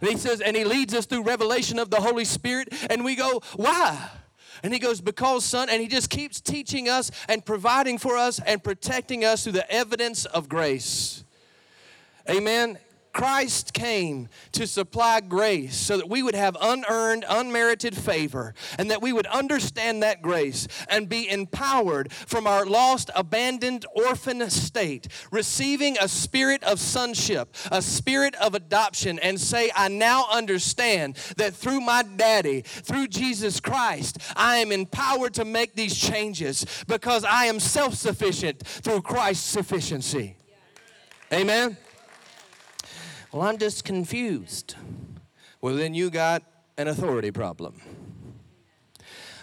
[0.00, 3.14] And he says, and he leads us through revelation of the Holy Spirit, and we
[3.14, 4.10] go, Why?
[4.62, 8.40] And he goes, Because, son, and he just keeps teaching us and providing for us
[8.44, 11.22] and protecting us through the evidence of grace.
[12.28, 12.78] Amen.
[13.12, 19.02] Christ came to supply grace so that we would have unearned, unmerited favor, and that
[19.02, 25.96] we would understand that grace and be empowered from our lost, abandoned, orphan state, receiving
[26.00, 31.80] a spirit of sonship, a spirit of adoption, and say, I now understand that through
[31.80, 37.60] my daddy, through Jesus Christ, I am empowered to make these changes because I am
[37.60, 40.36] self sufficient through Christ's sufficiency.
[41.32, 41.76] Amen.
[43.32, 44.74] Well, I'm just confused.
[45.60, 46.42] Well, then you got
[46.76, 47.80] an authority problem.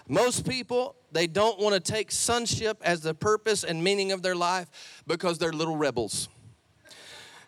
[0.10, 4.36] Most people, they don't want to take sonship as the purpose and meaning of their
[4.36, 6.28] life because they're little rebels.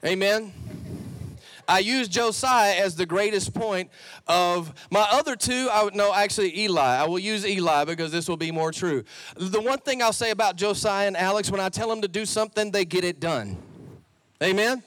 [0.06, 0.54] Amen.
[1.67, 3.91] I use Josiah as the greatest point
[4.28, 5.69] of my other two.
[5.71, 6.97] I would no, actually Eli.
[6.97, 9.04] I will use Eli because this will be more true.
[9.36, 12.25] The one thing I'll say about Josiah and Alex, when I tell them to do
[12.25, 13.58] something, they get it done.
[14.41, 14.82] Amen.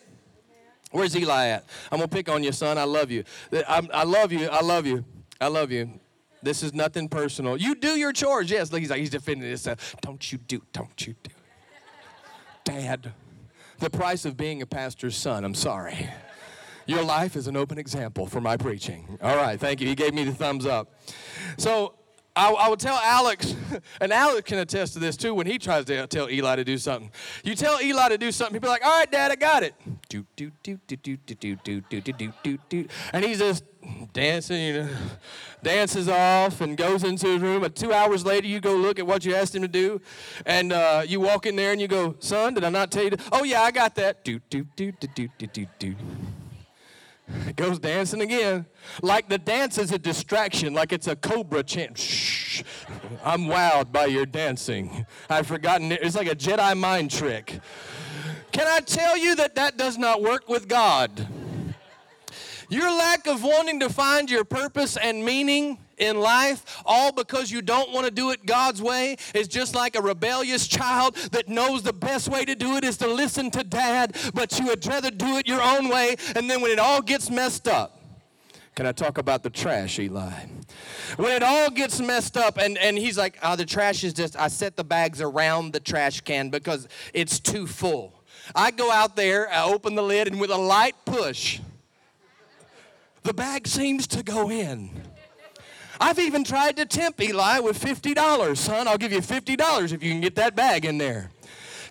[0.92, 1.64] Where's Eli at?
[1.90, 2.78] I'm gonna pick on you, son.
[2.78, 3.24] I love you.
[3.52, 4.48] I, I love you.
[4.48, 5.05] I love you.
[5.40, 5.90] I love you.
[6.42, 7.57] This is nothing personal.
[7.57, 8.50] You do your chores.
[8.50, 9.96] Yes, Look, he's like he's defending himself.
[10.00, 10.62] Don't you do?
[10.72, 11.31] Don't you do?
[11.31, 12.64] It.
[12.64, 13.12] Dad.
[13.78, 16.09] The price of being a pastor's son, I'm sorry.
[16.87, 19.18] Your life is an open example for my preaching.
[19.22, 19.88] All right, thank you.
[19.88, 21.00] He gave me the thumbs up.
[21.57, 21.94] So
[22.35, 23.55] I, I would tell Alex,
[24.01, 26.79] and Alex can attest to this too when he tries to tell Eli to do
[26.79, 27.11] something.
[27.45, 29.75] You tell Eli to do something, he'll be like, all right, Dad, I got it.
[30.09, 32.88] Do, do, do, do, do, do, do, do, do, do, do, do.
[33.12, 33.64] And he's just
[34.14, 34.88] dancing, you know,
[35.62, 37.64] dances off and goes into his room.
[37.64, 40.01] And two hours later, you go look at what you asked him to do.
[40.47, 43.11] And uh, you walk in there and you go, son, did I not tell you
[43.11, 43.18] to?
[43.31, 44.25] Oh, yeah, I got that.
[44.25, 45.95] Do, do, do, do, do, do, do.
[47.47, 48.66] It goes dancing again.
[49.01, 51.99] Like the dance is a distraction, like it's a cobra chant.
[51.99, 52.62] Shh.
[53.25, 55.07] I'm wowed by your dancing.
[55.29, 56.01] I've forgotten it.
[56.03, 57.61] It's like a Jedi mind trick.
[58.53, 61.27] Can I tell you that that does not work with God?
[62.72, 67.61] Your lack of wanting to find your purpose and meaning in life, all because you
[67.61, 71.82] don't want to do it God's way, is just like a rebellious child that knows
[71.82, 75.11] the best way to do it is to listen to dad, but you would rather
[75.11, 78.00] do it your own way, and then when it all gets messed up,
[78.74, 80.32] can I talk about the trash, Eli?
[81.16, 84.35] When it all gets messed up, and, and he's like, oh, the trash is just,
[84.40, 88.14] I set the bags around the trash can because it's too full.
[88.54, 91.61] I go out there, I open the lid, and with a light push,
[93.22, 94.90] the bag seems to go in.
[96.00, 98.56] I've even tried to tempt Eli with $50.
[98.56, 101.30] Son, I'll give you $50 if you can get that bag in there.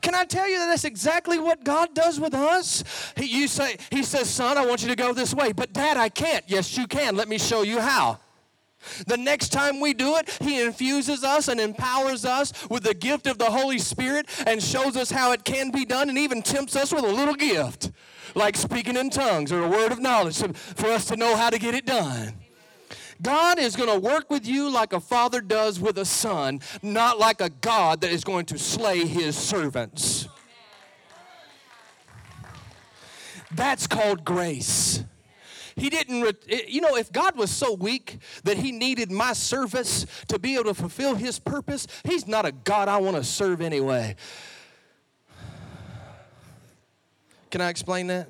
[0.02, 2.84] Can I tell you that that's exactly what God does with us?
[3.16, 5.52] He, you say, he says, Son, I want you to go this way.
[5.52, 6.44] But, Dad, I can't.
[6.48, 7.16] Yes, you can.
[7.16, 8.20] Let me show you how.
[9.06, 13.28] The next time we do it, He infuses us and empowers us with the gift
[13.28, 16.76] of the Holy Spirit and shows us how it can be done and even tempts
[16.76, 17.92] us with a little gift,
[18.36, 21.60] like speaking in tongues or a word of knowledge for us to know how to
[21.60, 22.34] get it done.
[23.22, 27.20] God is going to work with you like a father does with a son, not
[27.20, 30.28] like a God that is going to slay his servants.
[33.52, 35.04] That's called grace.
[35.76, 36.36] He didn't,
[36.68, 40.66] you know, if God was so weak that he needed my service to be able
[40.66, 44.16] to fulfill his purpose, he's not a God I want to serve anyway.
[47.52, 48.30] Can I explain that?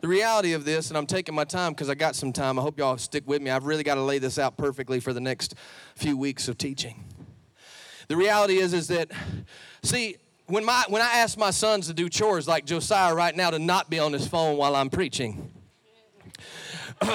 [0.00, 2.58] The reality of this, and I'm taking my time because I got some time.
[2.58, 3.50] I hope y'all stick with me.
[3.50, 5.54] I've really got to lay this out perfectly for the next
[5.96, 7.04] few weeks of teaching.
[8.06, 9.10] The reality is, is that,
[9.82, 13.50] see, when, my, when I ask my sons to do chores like Josiah right now
[13.50, 15.52] to not be on his phone while I'm preaching,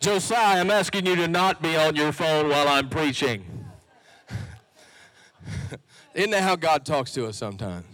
[0.00, 3.66] Josiah, I'm asking you to not be on your phone while I'm preaching.
[6.14, 7.86] Isn't that how God talks to us sometimes?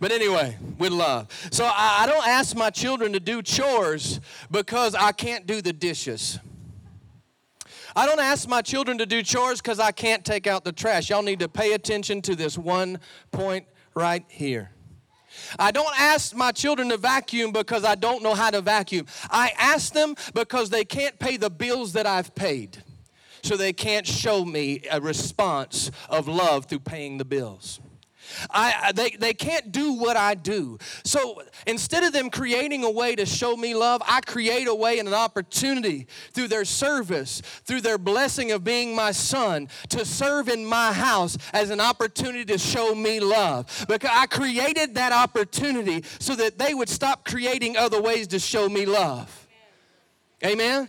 [0.00, 1.28] But anyway, with love.
[1.50, 5.72] So I, I don't ask my children to do chores because I can't do the
[5.72, 6.38] dishes.
[7.94, 11.10] I don't ask my children to do chores because I can't take out the trash.
[11.10, 12.98] Y'all need to pay attention to this one
[13.30, 14.70] point right here.
[15.58, 19.06] I don't ask my children to vacuum because I don't know how to vacuum.
[19.30, 22.82] I ask them because they can't pay the bills that I've paid.
[23.42, 27.80] So they can't show me a response of love through paying the bills.
[28.50, 30.78] I, they, they can't do what I do.
[31.04, 34.98] So instead of them creating a way to show me love, I create a way
[34.98, 40.48] and an opportunity through their service, through their blessing of being my son, to serve
[40.48, 43.84] in my house as an opportunity to show me love.
[43.88, 48.68] Because I created that opportunity so that they would stop creating other ways to show
[48.68, 49.48] me love.
[50.44, 50.88] Amen?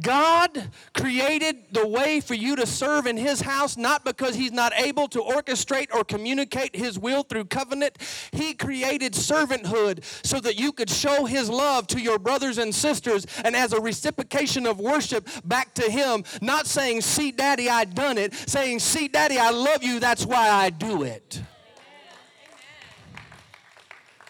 [0.00, 4.72] God created the way for you to serve in His house not because He's not
[4.74, 7.98] able to orchestrate or communicate His will through covenant.
[8.32, 13.26] He created servanthood so that you could show His love to your brothers and sisters
[13.44, 18.18] and as a reciprocation of worship back to Him, not saying, See, Daddy, I done
[18.18, 21.40] it, saying, See, Daddy, I love you, that's why I do it.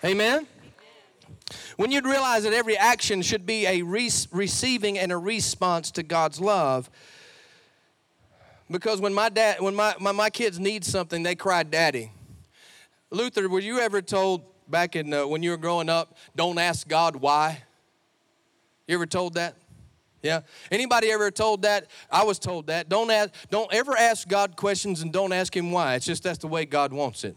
[0.04, 0.34] Amen?
[0.34, 0.46] Amen?
[1.76, 6.02] When you'd realize that every action should be a re- receiving and a response to
[6.02, 6.88] God's love.
[8.70, 12.12] Because when my dad, when my, my, my kids need something, they cry, Daddy.
[13.10, 16.88] Luther, were you ever told back in uh, when you were growing up, don't ask
[16.88, 17.62] God why?
[18.86, 19.56] You ever told that?
[20.22, 20.40] Yeah.
[20.70, 21.88] Anybody ever told that?
[22.10, 22.88] I was told that.
[22.88, 25.96] Don't ask, don't ever ask God questions and don't ask him why.
[25.96, 27.36] It's just that's the way God wants it.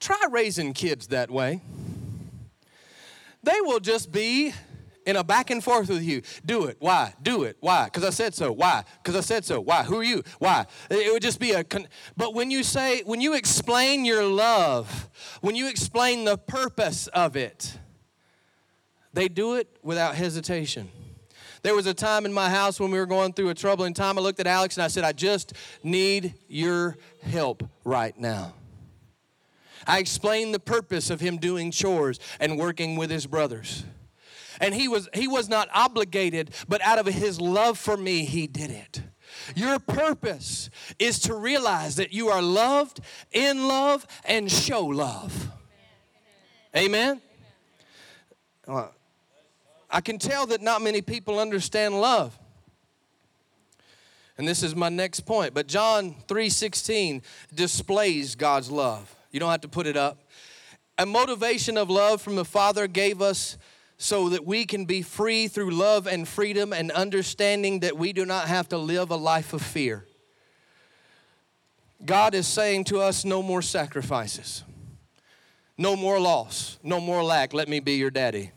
[0.00, 1.60] Try raising kids that way
[3.44, 4.52] they will just be
[5.06, 6.22] in a back and forth with you.
[6.44, 6.76] Do it.
[6.80, 7.14] Why?
[7.22, 7.56] Do it.
[7.60, 7.84] Why?
[7.84, 8.52] Because I said so.
[8.52, 8.84] Why?
[9.02, 9.60] Because I said so.
[9.60, 9.82] Why?
[9.82, 10.22] Who are you?
[10.38, 10.66] Why?
[10.90, 11.64] It would just be a.
[11.64, 15.08] Con- but when you say, when you explain your love,
[15.40, 17.78] when you explain the purpose of it,
[19.12, 20.90] they do it without hesitation.
[21.62, 24.18] There was a time in my house when we were going through a troubling time.
[24.18, 28.52] I looked at Alex and I said, I just need your help right now.
[29.86, 33.84] I explained the purpose of him doing chores and working with his brothers.
[34.60, 38.46] And he was, he was not obligated, but out of his love for me, he
[38.46, 39.02] did it.
[39.54, 43.00] Your purpose is to realize that you are loved,
[43.32, 45.50] in love, and show love.
[46.76, 47.20] Amen?
[49.90, 52.38] I can tell that not many people understand love.
[54.36, 55.54] And this is my next point.
[55.54, 57.22] But John 3:16
[57.54, 59.14] displays God's love.
[59.34, 60.20] You don't have to put it up.
[60.96, 63.58] A motivation of love from the Father gave us
[63.98, 68.24] so that we can be free through love and freedom and understanding that we do
[68.24, 70.06] not have to live a life of fear.
[72.04, 74.62] God is saying to us, no more sacrifices,
[75.76, 77.52] no more loss, no more lack.
[77.52, 78.52] Let me be your daddy.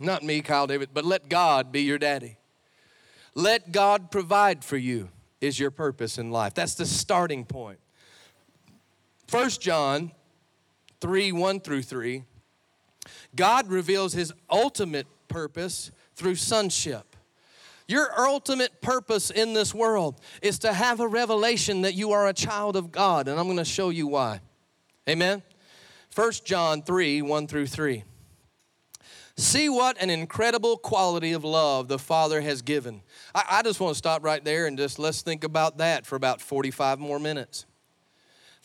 [0.00, 2.38] Not me, Kyle David, but let God be your daddy.
[3.36, 5.10] Let God provide for you,
[5.40, 6.54] is your purpose in life.
[6.54, 7.78] That's the starting point.
[9.30, 10.12] 1 John
[11.00, 12.24] 3 1 through 3
[13.34, 17.16] God reveals his ultimate purpose through sonship.
[17.88, 22.32] Your ultimate purpose in this world is to have a revelation that you are a
[22.32, 24.40] child of God, and I'm going to show you why.
[25.08, 25.42] Amen.
[26.14, 28.02] 1 John 3 1 through 3.
[29.36, 33.02] See what an incredible quality of love the Father has given.
[33.34, 36.16] I, I just want to stop right there and just let's think about that for
[36.16, 37.66] about 45 more minutes.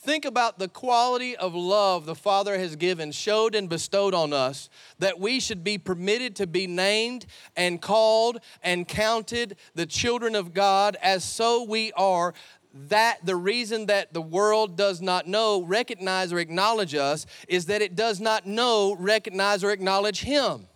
[0.03, 4.67] Think about the quality of love the Father has given, showed, and bestowed on us
[4.97, 10.55] that we should be permitted to be named and called and counted the children of
[10.55, 12.33] God as so we are.
[12.73, 17.83] That the reason that the world does not know, recognize, or acknowledge us is that
[17.83, 20.67] it does not know, recognize, or acknowledge Him.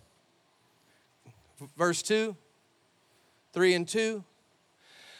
[1.76, 2.36] Verse 2,
[3.52, 4.22] 3 and 2.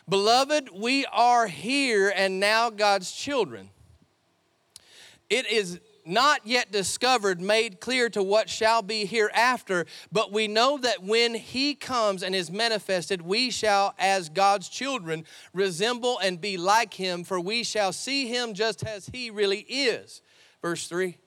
[0.09, 3.71] Beloved, we are here and now God's children
[5.29, 10.79] it is not yet discovered, made clear to what shall be hereafter, but we know
[10.79, 16.57] that when he comes and is manifested, we shall, as God's children, resemble and be
[16.57, 20.23] like him, for we shall see him just as he really is.
[20.63, 21.19] Verse 3.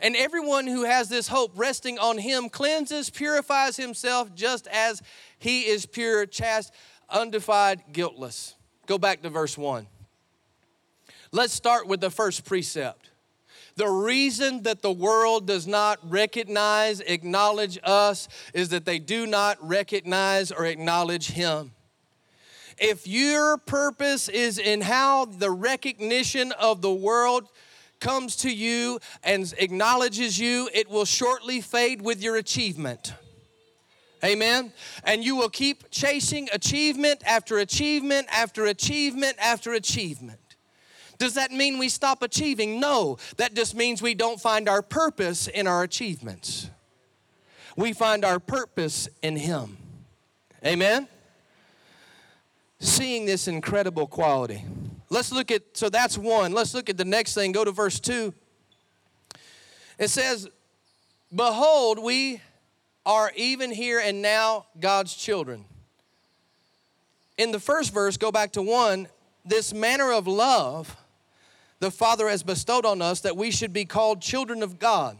[0.00, 5.02] And everyone who has this hope resting on him cleanses, purifies himself just as
[5.38, 6.72] he is pure, chaste,
[7.10, 8.54] undefiled, guiltless.
[8.86, 9.86] Go back to verse 1.
[11.30, 13.11] Let's start with the first precept.
[13.76, 19.56] The reason that the world does not recognize, acknowledge us is that they do not
[19.66, 21.72] recognize or acknowledge Him.
[22.78, 27.48] If your purpose is in how the recognition of the world
[28.00, 33.14] comes to you and acknowledges you, it will shortly fade with your achievement.
[34.24, 34.72] Amen.
[35.04, 40.38] And you will keep chasing achievement after achievement after achievement after achievement.
[41.22, 42.80] Does that mean we stop achieving?
[42.80, 46.68] No, that just means we don't find our purpose in our achievements.
[47.76, 49.76] We find our purpose in Him.
[50.66, 51.06] Amen?
[52.80, 54.64] Seeing this incredible quality.
[55.10, 56.54] Let's look at, so that's one.
[56.54, 57.52] Let's look at the next thing.
[57.52, 58.34] Go to verse 2.
[60.00, 60.48] It says,
[61.32, 62.40] Behold, we
[63.06, 65.66] are even here and now God's children.
[67.38, 69.06] In the first verse, go back to one,
[69.44, 70.96] this manner of love
[71.82, 75.18] the Father has bestowed on us that we should be called children of God.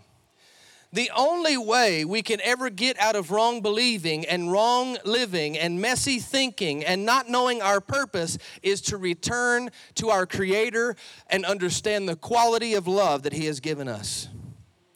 [0.92, 5.80] The only way we can ever get out of wrong believing and wrong living and
[5.80, 10.94] messy thinking and not knowing our purpose is to return to our Creator
[11.28, 14.28] and understand the quality of love that He has given us.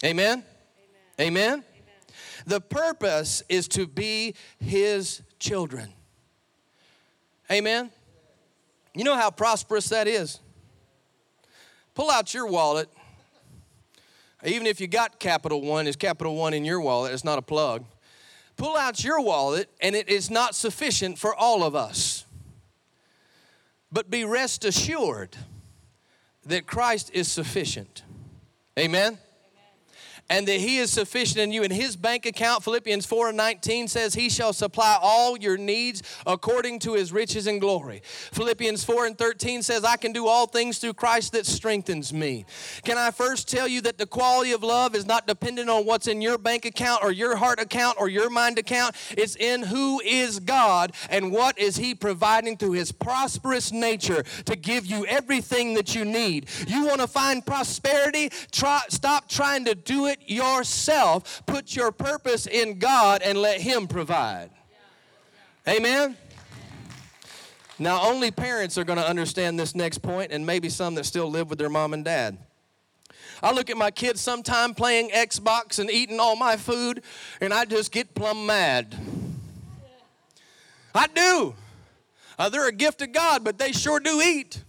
[0.04, 0.44] Amen?
[1.18, 1.28] Amen?
[1.28, 1.52] Amen?
[1.52, 1.64] Amen.
[2.46, 5.92] The purpose is to be His children.
[7.50, 7.90] Amen?
[8.94, 10.38] You know how prosperous that is?
[11.96, 12.90] Pull out your wallet.
[14.44, 17.12] Even if you got Capital One, is Capital One in your wallet?
[17.12, 17.84] It's not a plug.
[18.58, 22.26] Pull out your wallet, and it is not sufficient for all of us.
[23.90, 25.36] But be rest assured
[26.44, 28.02] that Christ is sufficient.
[28.78, 29.18] Amen?
[30.28, 31.62] And that he is sufficient in you.
[31.62, 36.02] In his bank account, Philippians 4 and 19 says, He shall supply all your needs
[36.26, 38.02] according to his riches and glory.
[38.32, 42.44] Philippians 4 and 13 says, I can do all things through Christ that strengthens me.
[42.84, 46.08] Can I first tell you that the quality of love is not dependent on what's
[46.08, 48.96] in your bank account or your heart account or your mind account?
[49.16, 54.56] It's in who is God and what is he providing through his prosperous nature to
[54.56, 56.48] give you everything that you need.
[56.66, 58.30] You want to find prosperity?
[58.50, 61.42] Try, stop trying to do it yourself.
[61.46, 64.50] Put your purpose in God and let Him provide.
[65.68, 66.16] Amen?
[67.78, 71.28] Now, only parents are going to understand this next point, and maybe some that still
[71.30, 72.38] live with their mom and dad.
[73.42, 77.02] I look at my kids sometime playing Xbox and eating all my food,
[77.40, 78.96] and I just get plumb mad.
[80.94, 81.54] I do.
[82.38, 84.62] Uh, they're a gift of God, but they sure do eat.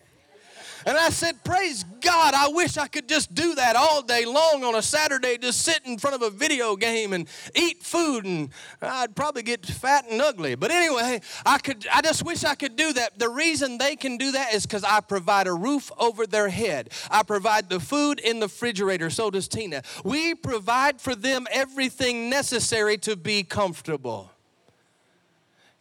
[0.88, 4.64] And I said, Praise God, I wish I could just do that all day long
[4.64, 8.50] on a Saturday, just sit in front of a video game and eat food, and
[8.82, 10.56] I'd probably get fat and ugly.
[10.56, 13.20] But anyway, I could I just wish I could do that.
[13.20, 16.94] The reason they can do that is because I provide a roof over their head.
[17.12, 19.84] I provide the food in the refrigerator, so does Tina.
[20.06, 24.32] We provide for them everything necessary to be comfortable.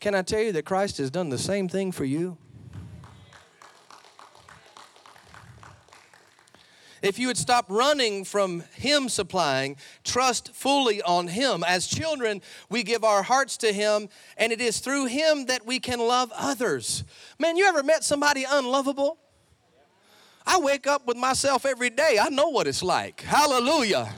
[0.00, 2.38] Can I tell you that Christ has done the same thing for you?
[7.06, 11.62] If you would stop running from Him supplying, trust fully on Him.
[11.62, 15.78] As children, we give our hearts to Him, and it is through Him that we
[15.78, 17.04] can love others.
[17.38, 19.18] Man, you ever met somebody unlovable?
[20.44, 22.18] I wake up with myself every day.
[22.20, 23.20] I know what it's like.
[23.20, 24.12] Hallelujah.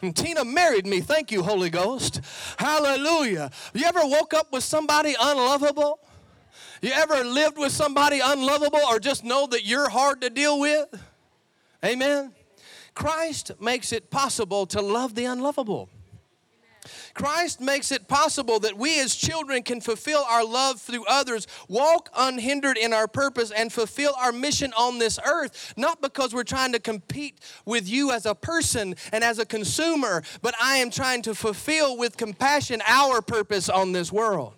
[0.00, 1.00] And Tina married me.
[1.00, 2.20] Thank you, Holy Ghost.
[2.56, 3.50] Hallelujah.
[3.74, 5.98] You ever woke up with somebody unlovable?
[6.82, 10.86] You ever lived with somebody unlovable or just know that you're hard to deal with?
[11.84, 12.32] Amen.
[12.94, 15.88] Christ makes it possible to love the unlovable.
[17.14, 22.08] Christ makes it possible that we as children can fulfill our love through others, walk
[22.16, 26.72] unhindered in our purpose, and fulfill our mission on this earth, not because we're trying
[26.72, 31.22] to compete with you as a person and as a consumer, but I am trying
[31.22, 34.54] to fulfill with compassion our purpose on this world.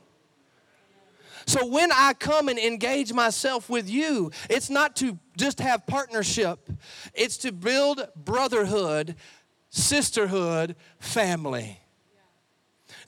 [1.50, 6.70] So when I come and engage myself with you, it's not to just have partnership,
[7.12, 9.16] it's to build brotherhood,
[9.68, 11.80] sisterhood, family.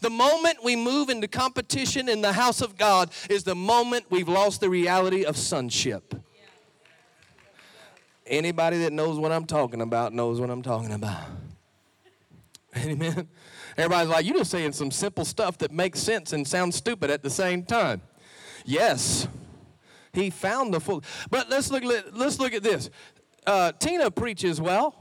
[0.01, 4.28] The moment we move into competition in the house of God is the moment we've
[4.28, 6.12] lost the reality of sonship.
[8.26, 11.26] Anybody that knows what I'm talking about knows what I'm talking about.
[12.76, 13.28] Amen.
[13.76, 17.22] Everybody's like, you're just saying some simple stuff that makes sense and sounds stupid at
[17.22, 18.03] the same time.
[18.65, 19.29] Yes,
[20.13, 21.03] he found the full.
[21.31, 21.85] But let's look.
[22.13, 22.91] Let's look at this.
[23.47, 24.95] Uh, Tina preaches well,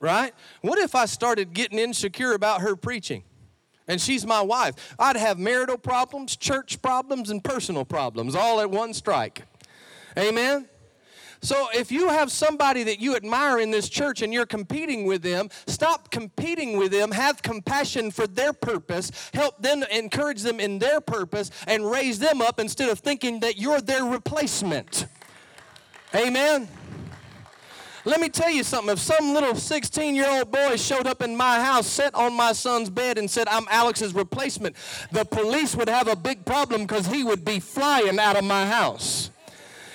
[0.00, 0.34] right?
[0.60, 3.22] What if I started getting insecure about her preaching?
[3.86, 4.94] And she's my wife.
[4.98, 9.42] I'd have marital problems, church problems, and personal problems all at one strike.
[10.16, 10.68] Amen?
[11.42, 15.22] So if you have somebody that you admire in this church and you're competing with
[15.22, 17.10] them, stop competing with them.
[17.12, 19.10] Have compassion for their purpose.
[19.32, 23.56] Help them, encourage them in their purpose, and raise them up instead of thinking that
[23.56, 25.06] you're their replacement.
[26.14, 26.68] Amen.
[28.04, 28.92] Let me tell you something.
[28.92, 32.52] If some little 16 year old boy showed up in my house, sat on my
[32.52, 34.74] son's bed, and said, I'm Alex's replacement,
[35.12, 38.66] the police would have a big problem because he would be flying out of my
[38.66, 39.30] house.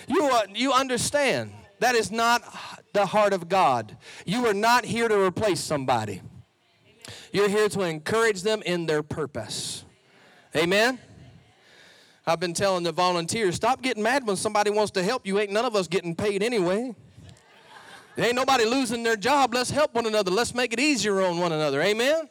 [0.08, 2.42] You, you understand that is not
[2.94, 3.98] the heart of God.
[4.26, 6.22] You are not here to replace somebody.
[7.32, 9.84] You're here to encourage them in their purpose.
[10.56, 11.00] Amen.
[12.26, 15.38] I've been telling the volunteers, stop getting mad when somebody wants to help you.
[15.40, 16.96] Ain't none of us getting paid anyway.
[18.18, 19.54] Ain't nobody losing their job.
[19.54, 20.32] Let's help one another.
[20.32, 21.82] Let's make it easier on one another.
[21.82, 22.30] Amen.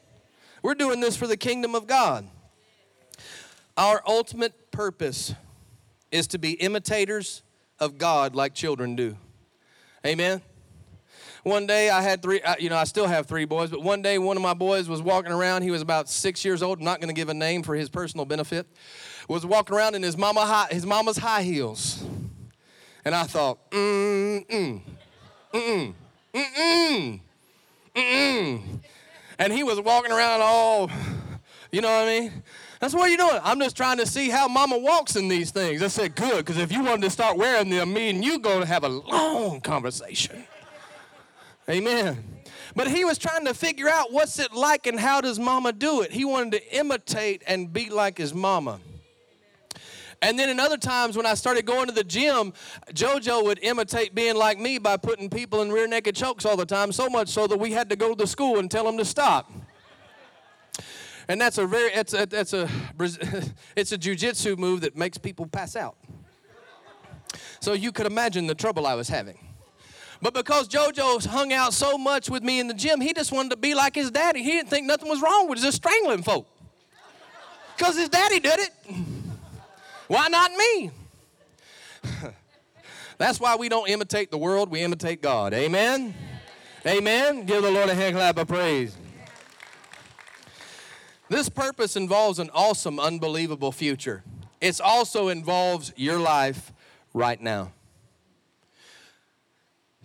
[0.62, 2.26] We're doing this for the kingdom of God.
[3.76, 5.34] Our ultimate purpose
[6.10, 7.42] is to be imitators
[7.84, 9.16] of God like children do.
[10.04, 10.42] Amen.
[11.44, 14.18] One day I had three, you know, I still have three boys, but one day
[14.18, 15.60] one of my boys was walking around.
[15.60, 16.78] He was about six years old.
[16.78, 18.66] I'm not going to give a name for his personal benefit.
[19.28, 22.02] Was walking around in his mama high, his mama's high heels,
[23.04, 24.80] and I thought, mm mm
[25.52, 25.94] mm
[26.34, 27.20] mm mm
[27.94, 28.80] mm,
[29.38, 30.90] and he was walking around all,
[31.72, 32.42] you know what I mean?
[32.80, 33.40] That's what you're doing.
[33.42, 35.82] I'm just trying to see how mama walks in these things.
[35.82, 38.60] I said, good, because if you wanted to start wearing them, me and you going
[38.60, 40.44] to have a long conversation.
[41.68, 42.24] Amen.
[42.76, 46.02] But he was trying to figure out what's it like and how does mama do
[46.02, 46.10] it.
[46.10, 48.80] He wanted to imitate and be like his mama.
[50.20, 52.52] And then in other times when I started going to the gym,
[52.92, 56.66] JoJo would imitate being like me by putting people in rear naked chokes all the
[56.66, 58.96] time, so much so that we had to go to the school and tell them
[58.96, 59.50] to stop
[61.28, 62.68] and that's a very it's a, it's a
[63.76, 65.96] it's a jujitsu move that makes people pass out.
[67.60, 69.38] So you could imagine the trouble I was having.
[70.20, 73.50] But because JoJo hung out so much with me in the gym, he just wanted
[73.50, 74.42] to be like his daddy.
[74.42, 76.46] He didn't think nothing was wrong with just strangling folk.
[77.76, 78.70] Because his daddy did it.
[80.08, 80.90] Why not me?
[83.18, 85.52] That's why we don't imitate the world, we imitate God.
[85.52, 86.14] Amen?
[86.86, 87.44] Amen?
[87.44, 88.96] Give the Lord a hand clap of praise.
[91.28, 94.22] This purpose involves an awesome, unbelievable future.
[94.60, 96.72] it also involves your life
[97.14, 97.72] right now.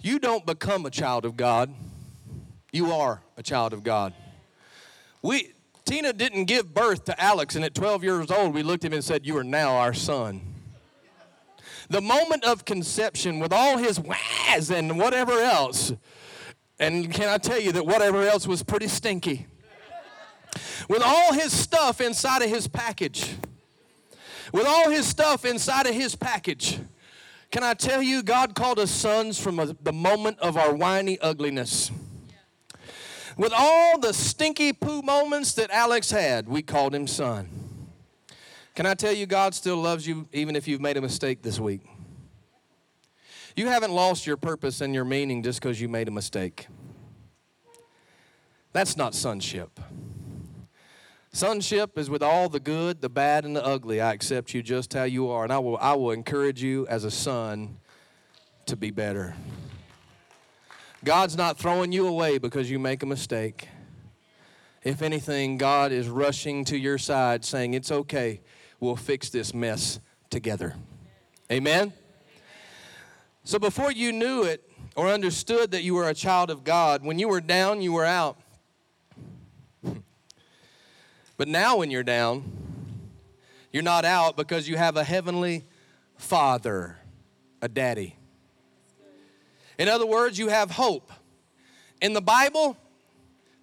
[0.02, 1.74] You don't become a child of God,
[2.72, 4.14] you are a child of God.
[5.22, 5.54] We,
[5.84, 8.94] Tina didn't give birth to Alex, and at 12 years old, we looked at him
[8.94, 10.42] and said, You are now our son.
[11.90, 15.92] The moment of conception, with all his whas and whatever else,
[16.80, 19.48] and can I tell you that whatever else was pretty stinky?
[20.88, 23.36] With all his stuff inside of his package,
[24.52, 26.80] with all his stuff inside of his package,
[27.52, 31.20] can I tell you, God called us sons from a, the moment of our whiny
[31.20, 31.92] ugliness.
[33.38, 37.50] With all the stinky poo moments that Alex had, we called him son.
[38.76, 41.60] Can I tell you, God still loves you even if you've made a mistake this
[41.60, 41.82] week?
[43.56, 46.68] You haven't lost your purpose and your meaning just because you made a mistake.
[48.72, 49.80] That's not sonship.
[51.32, 54.02] Sonship is with all the good, the bad, and the ugly.
[54.02, 57.04] I accept you just how you are, and I will, I will encourage you as
[57.04, 57.78] a son
[58.66, 59.36] to be better.
[61.04, 63.70] God's not throwing you away because you make a mistake.
[64.84, 68.42] If anything, God is rushing to your side saying, It's okay,
[68.80, 70.00] we'll fix this mess
[70.30, 70.76] together.
[71.52, 71.94] Amen?
[73.44, 77.20] So before you knew it or understood that you were a child of God, when
[77.20, 78.40] you were down, you were out.
[81.40, 82.52] But now, when you're down,
[83.72, 85.64] you're not out because you have a heavenly
[86.18, 86.98] father,
[87.62, 88.18] a daddy.
[89.78, 91.14] In other words, you have hope.
[92.02, 92.76] In the Bible,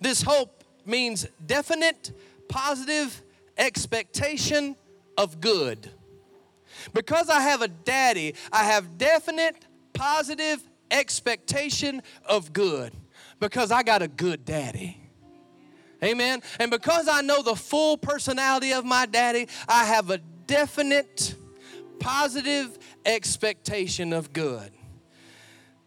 [0.01, 2.13] this hope means definite,
[2.49, 3.21] positive
[3.59, 4.75] expectation
[5.19, 5.91] of good.
[6.95, 12.95] Because I have a daddy, I have definite, positive expectation of good.
[13.39, 15.06] Because I got a good daddy.
[16.03, 16.43] Amen.
[16.61, 21.35] And because I know the full personality of my daddy, I have a definite,
[21.99, 24.71] positive expectation of good.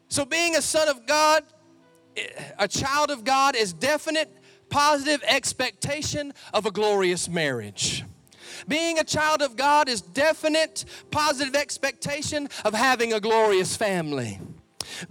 [0.08, 1.44] So, being a son of God,
[2.58, 4.36] a child of God, is definite,
[4.70, 8.04] positive expectation of a glorious marriage.
[8.68, 14.40] Being a child of God is definite, positive expectation of having a glorious family.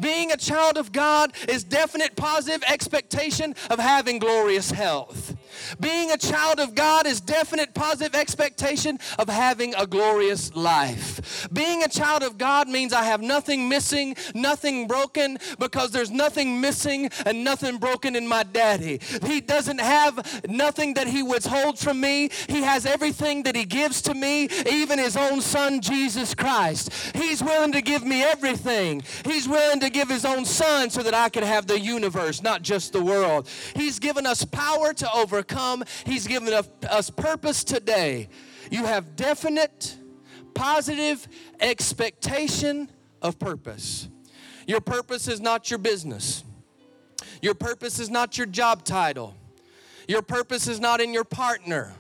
[0.01, 5.37] Being a child of God is definite, positive expectation of having glorious health.
[5.81, 11.49] Being a child of God is definite, positive expectation of having a glorious life.
[11.53, 16.61] Being a child of God means I have nothing missing, nothing broken, because there's nothing
[16.61, 19.01] missing and nothing broken in my daddy.
[19.25, 22.31] He doesn't have nothing that he withholds from me.
[22.49, 26.93] He has everything that he gives to me, even his own son, Jesus Christ.
[27.15, 29.03] He's willing to give me everything.
[29.25, 32.63] He's willing to give his own son so that I can have the universe, not
[32.63, 33.49] just the world.
[33.75, 35.85] He's given us power to overcome come.
[36.05, 36.53] He's given
[36.89, 38.29] us purpose today.
[38.71, 39.97] You have definite,
[40.55, 41.27] positive
[41.61, 42.91] expectation
[43.23, 44.09] of purpose.
[44.67, 46.45] Your purpose is not your business.
[47.41, 49.35] Your purpose is not your job title.
[50.07, 51.95] Your purpose is not in your partner.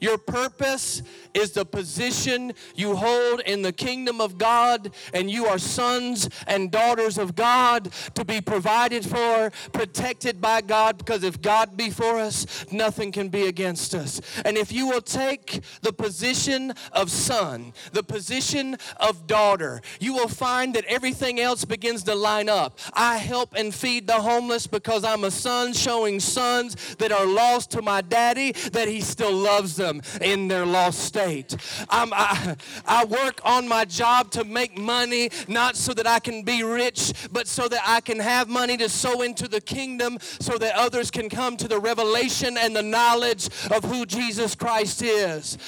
[0.00, 1.02] Your purpose
[1.34, 6.70] is the position you hold in the kingdom of God, and you are sons and
[6.70, 12.18] daughters of God to be provided for, protected by God, because if God be for
[12.18, 14.20] us, nothing can be against us.
[14.44, 20.28] And if you will take the position of son, the position of daughter, you will
[20.28, 22.78] find that everything else begins to line up.
[22.92, 27.70] I help and feed the homeless because I'm a son, showing sons that are lost
[27.72, 31.52] to my daddy that he still loves them them in their lost state.
[31.90, 32.56] Um, I,
[32.86, 37.12] I work on my job to make money, not so that I can be rich,
[37.32, 41.10] but so that I can have money to sow into the kingdom so that others
[41.10, 45.58] can come to the revelation and the knowledge of who Jesus Christ is.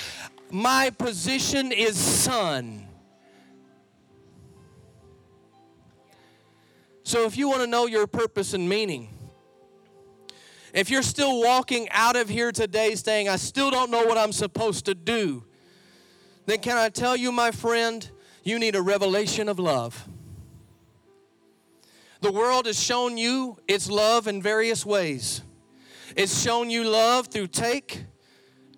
[0.51, 2.87] My position is son.
[7.03, 9.18] So if you want to know your purpose and meaning,
[10.73, 14.33] if you're still walking out of here today saying, I still don't know what I'm
[14.33, 15.45] supposed to do,
[16.47, 18.09] then can I tell you, my friend,
[18.43, 20.09] you need a revelation of love.
[22.21, 25.43] The world has shown you its love in various ways.
[26.17, 28.05] It's shown you love through take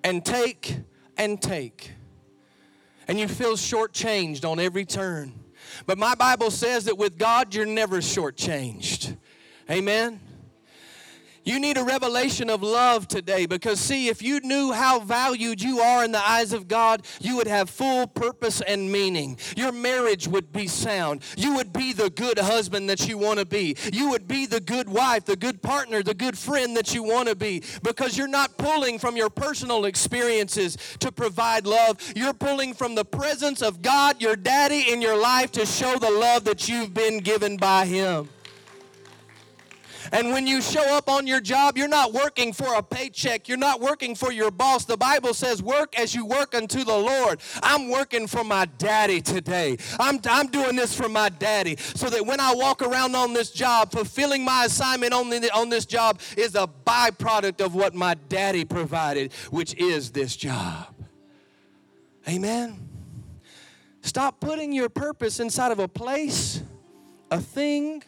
[0.05, 0.77] and take
[1.17, 1.93] and take.
[3.09, 5.33] And you feel shortchanged on every turn.
[5.87, 9.17] But my Bible says that with God, you're never shortchanged.
[9.71, 10.21] Amen.
[11.45, 15.81] You need a revelation of love today because, see, if you knew how valued you
[15.81, 19.39] are in the eyes of God, you would have full purpose and meaning.
[19.57, 21.23] Your marriage would be sound.
[21.37, 23.77] You would be the good husband that you want to be.
[23.93, 27.29] You would be the good wife, the good partner, the good friend that you want
[27.29, 31.99] to be because you're not pulling from your personal experiences to provide love.
[32.15, 36.11] You're pulling from the presence of God, your daddy, in your life to show the
[36.11, 38.29] love that you've been given by Him.
[40.13, 43.49] And when you show up on your job, you're not working for a paycheck.
[43.49, 44.85] You're not working for your boss.
[44.85, 47.41] The Bible says, work as you work unto the Lord.
[47.63, 49.77] I'm working for my daddy today.
[49.99, 53.51] I'm, I'm doing this for my daddy so that when I walk around on this
[53.51, 58.15] job, fulfilling my assignment on, the, on this job is a byproduct of what my
[58.29, 60.95] daddy provided, which is this job.
[62.29, 62.89] Amen.
[64.03, 66.63] Stop putting your purpose inside of a place,
[67.31, 68.03] a thing,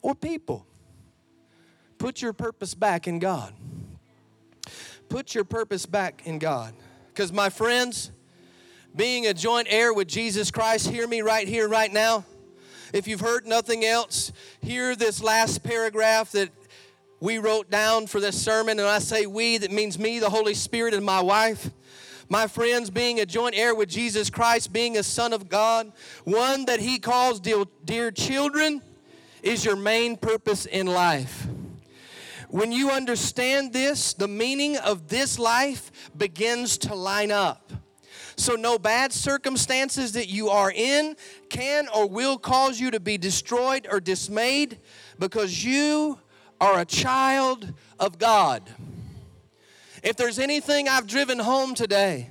[0.00, 0.66] or people.
[2.02, 3.54] Put your purpose back in God.
[5.08, 6.74] Put your purpose back in God.
[7.06, 8.10] Because, my friends,
[8.96, 12.24] being a joint heir with Jesus Christ, hear me right here, right now.
[12.92, 16.50] If you've heard nothing else, hear this last paragraph that
[17.20, 18.80] we wrote down for this sermon.
[18.80, 21.70] And I say we, that means me, the Holy Spirit, and my wife.
[22.28, 25.92] My friends, being a joint heir with Jesus Christ, being a son of God,
[26.24, 28.82] one that He calls dear, children,
[29.44, 31.46] is your main purpose in life.
[32.52, 37.72] When you understand this, the meaning of this life begins to line up.
[38.36, 41.16] So, no bad circumstances that you are in
[41.48, 44.80] can or will cause you to be destroyed or dismayed
[45.18, 46.18] because you
[46.60, 48.68] are a child of God.
[50.02, 52.28] If there's anything I've driven home today,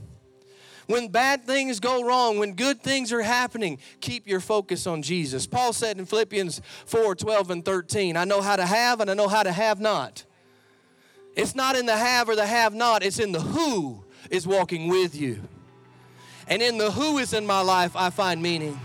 [0.92, 5.48] when bad things go wrong, when good things are happening, keep your focus on Jesus.
[5.48, 9.14] Paul said in Philippians 4 12 and 13, I know how to have and I
[9.14, 10.26] know how to have not.
[11.36, 14.90] It's not in the have or the have not, it's in the who is walking
[14.90, 15.42] with you.
[16.48, 18.80] And in the who is in my life, I find meaning.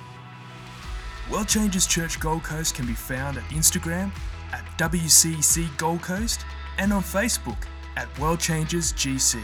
[1.31, 4.13] World Changers Church Gold Coast can be found at Instagram
[4.53, 6.47] at WCC Gold Coast
[6.79, 7.65] and on Facebook
[7.97, 9.43] at World Changers GC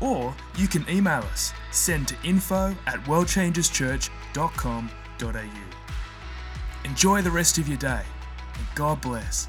[0.00, 1.52] or you can email us.
[1.70, 5.48] Send to info at worldchangerschurch.com.au.
[6.84, 8.02] Enjoy the rest of your day,
[8.54, 9.48] and God bless.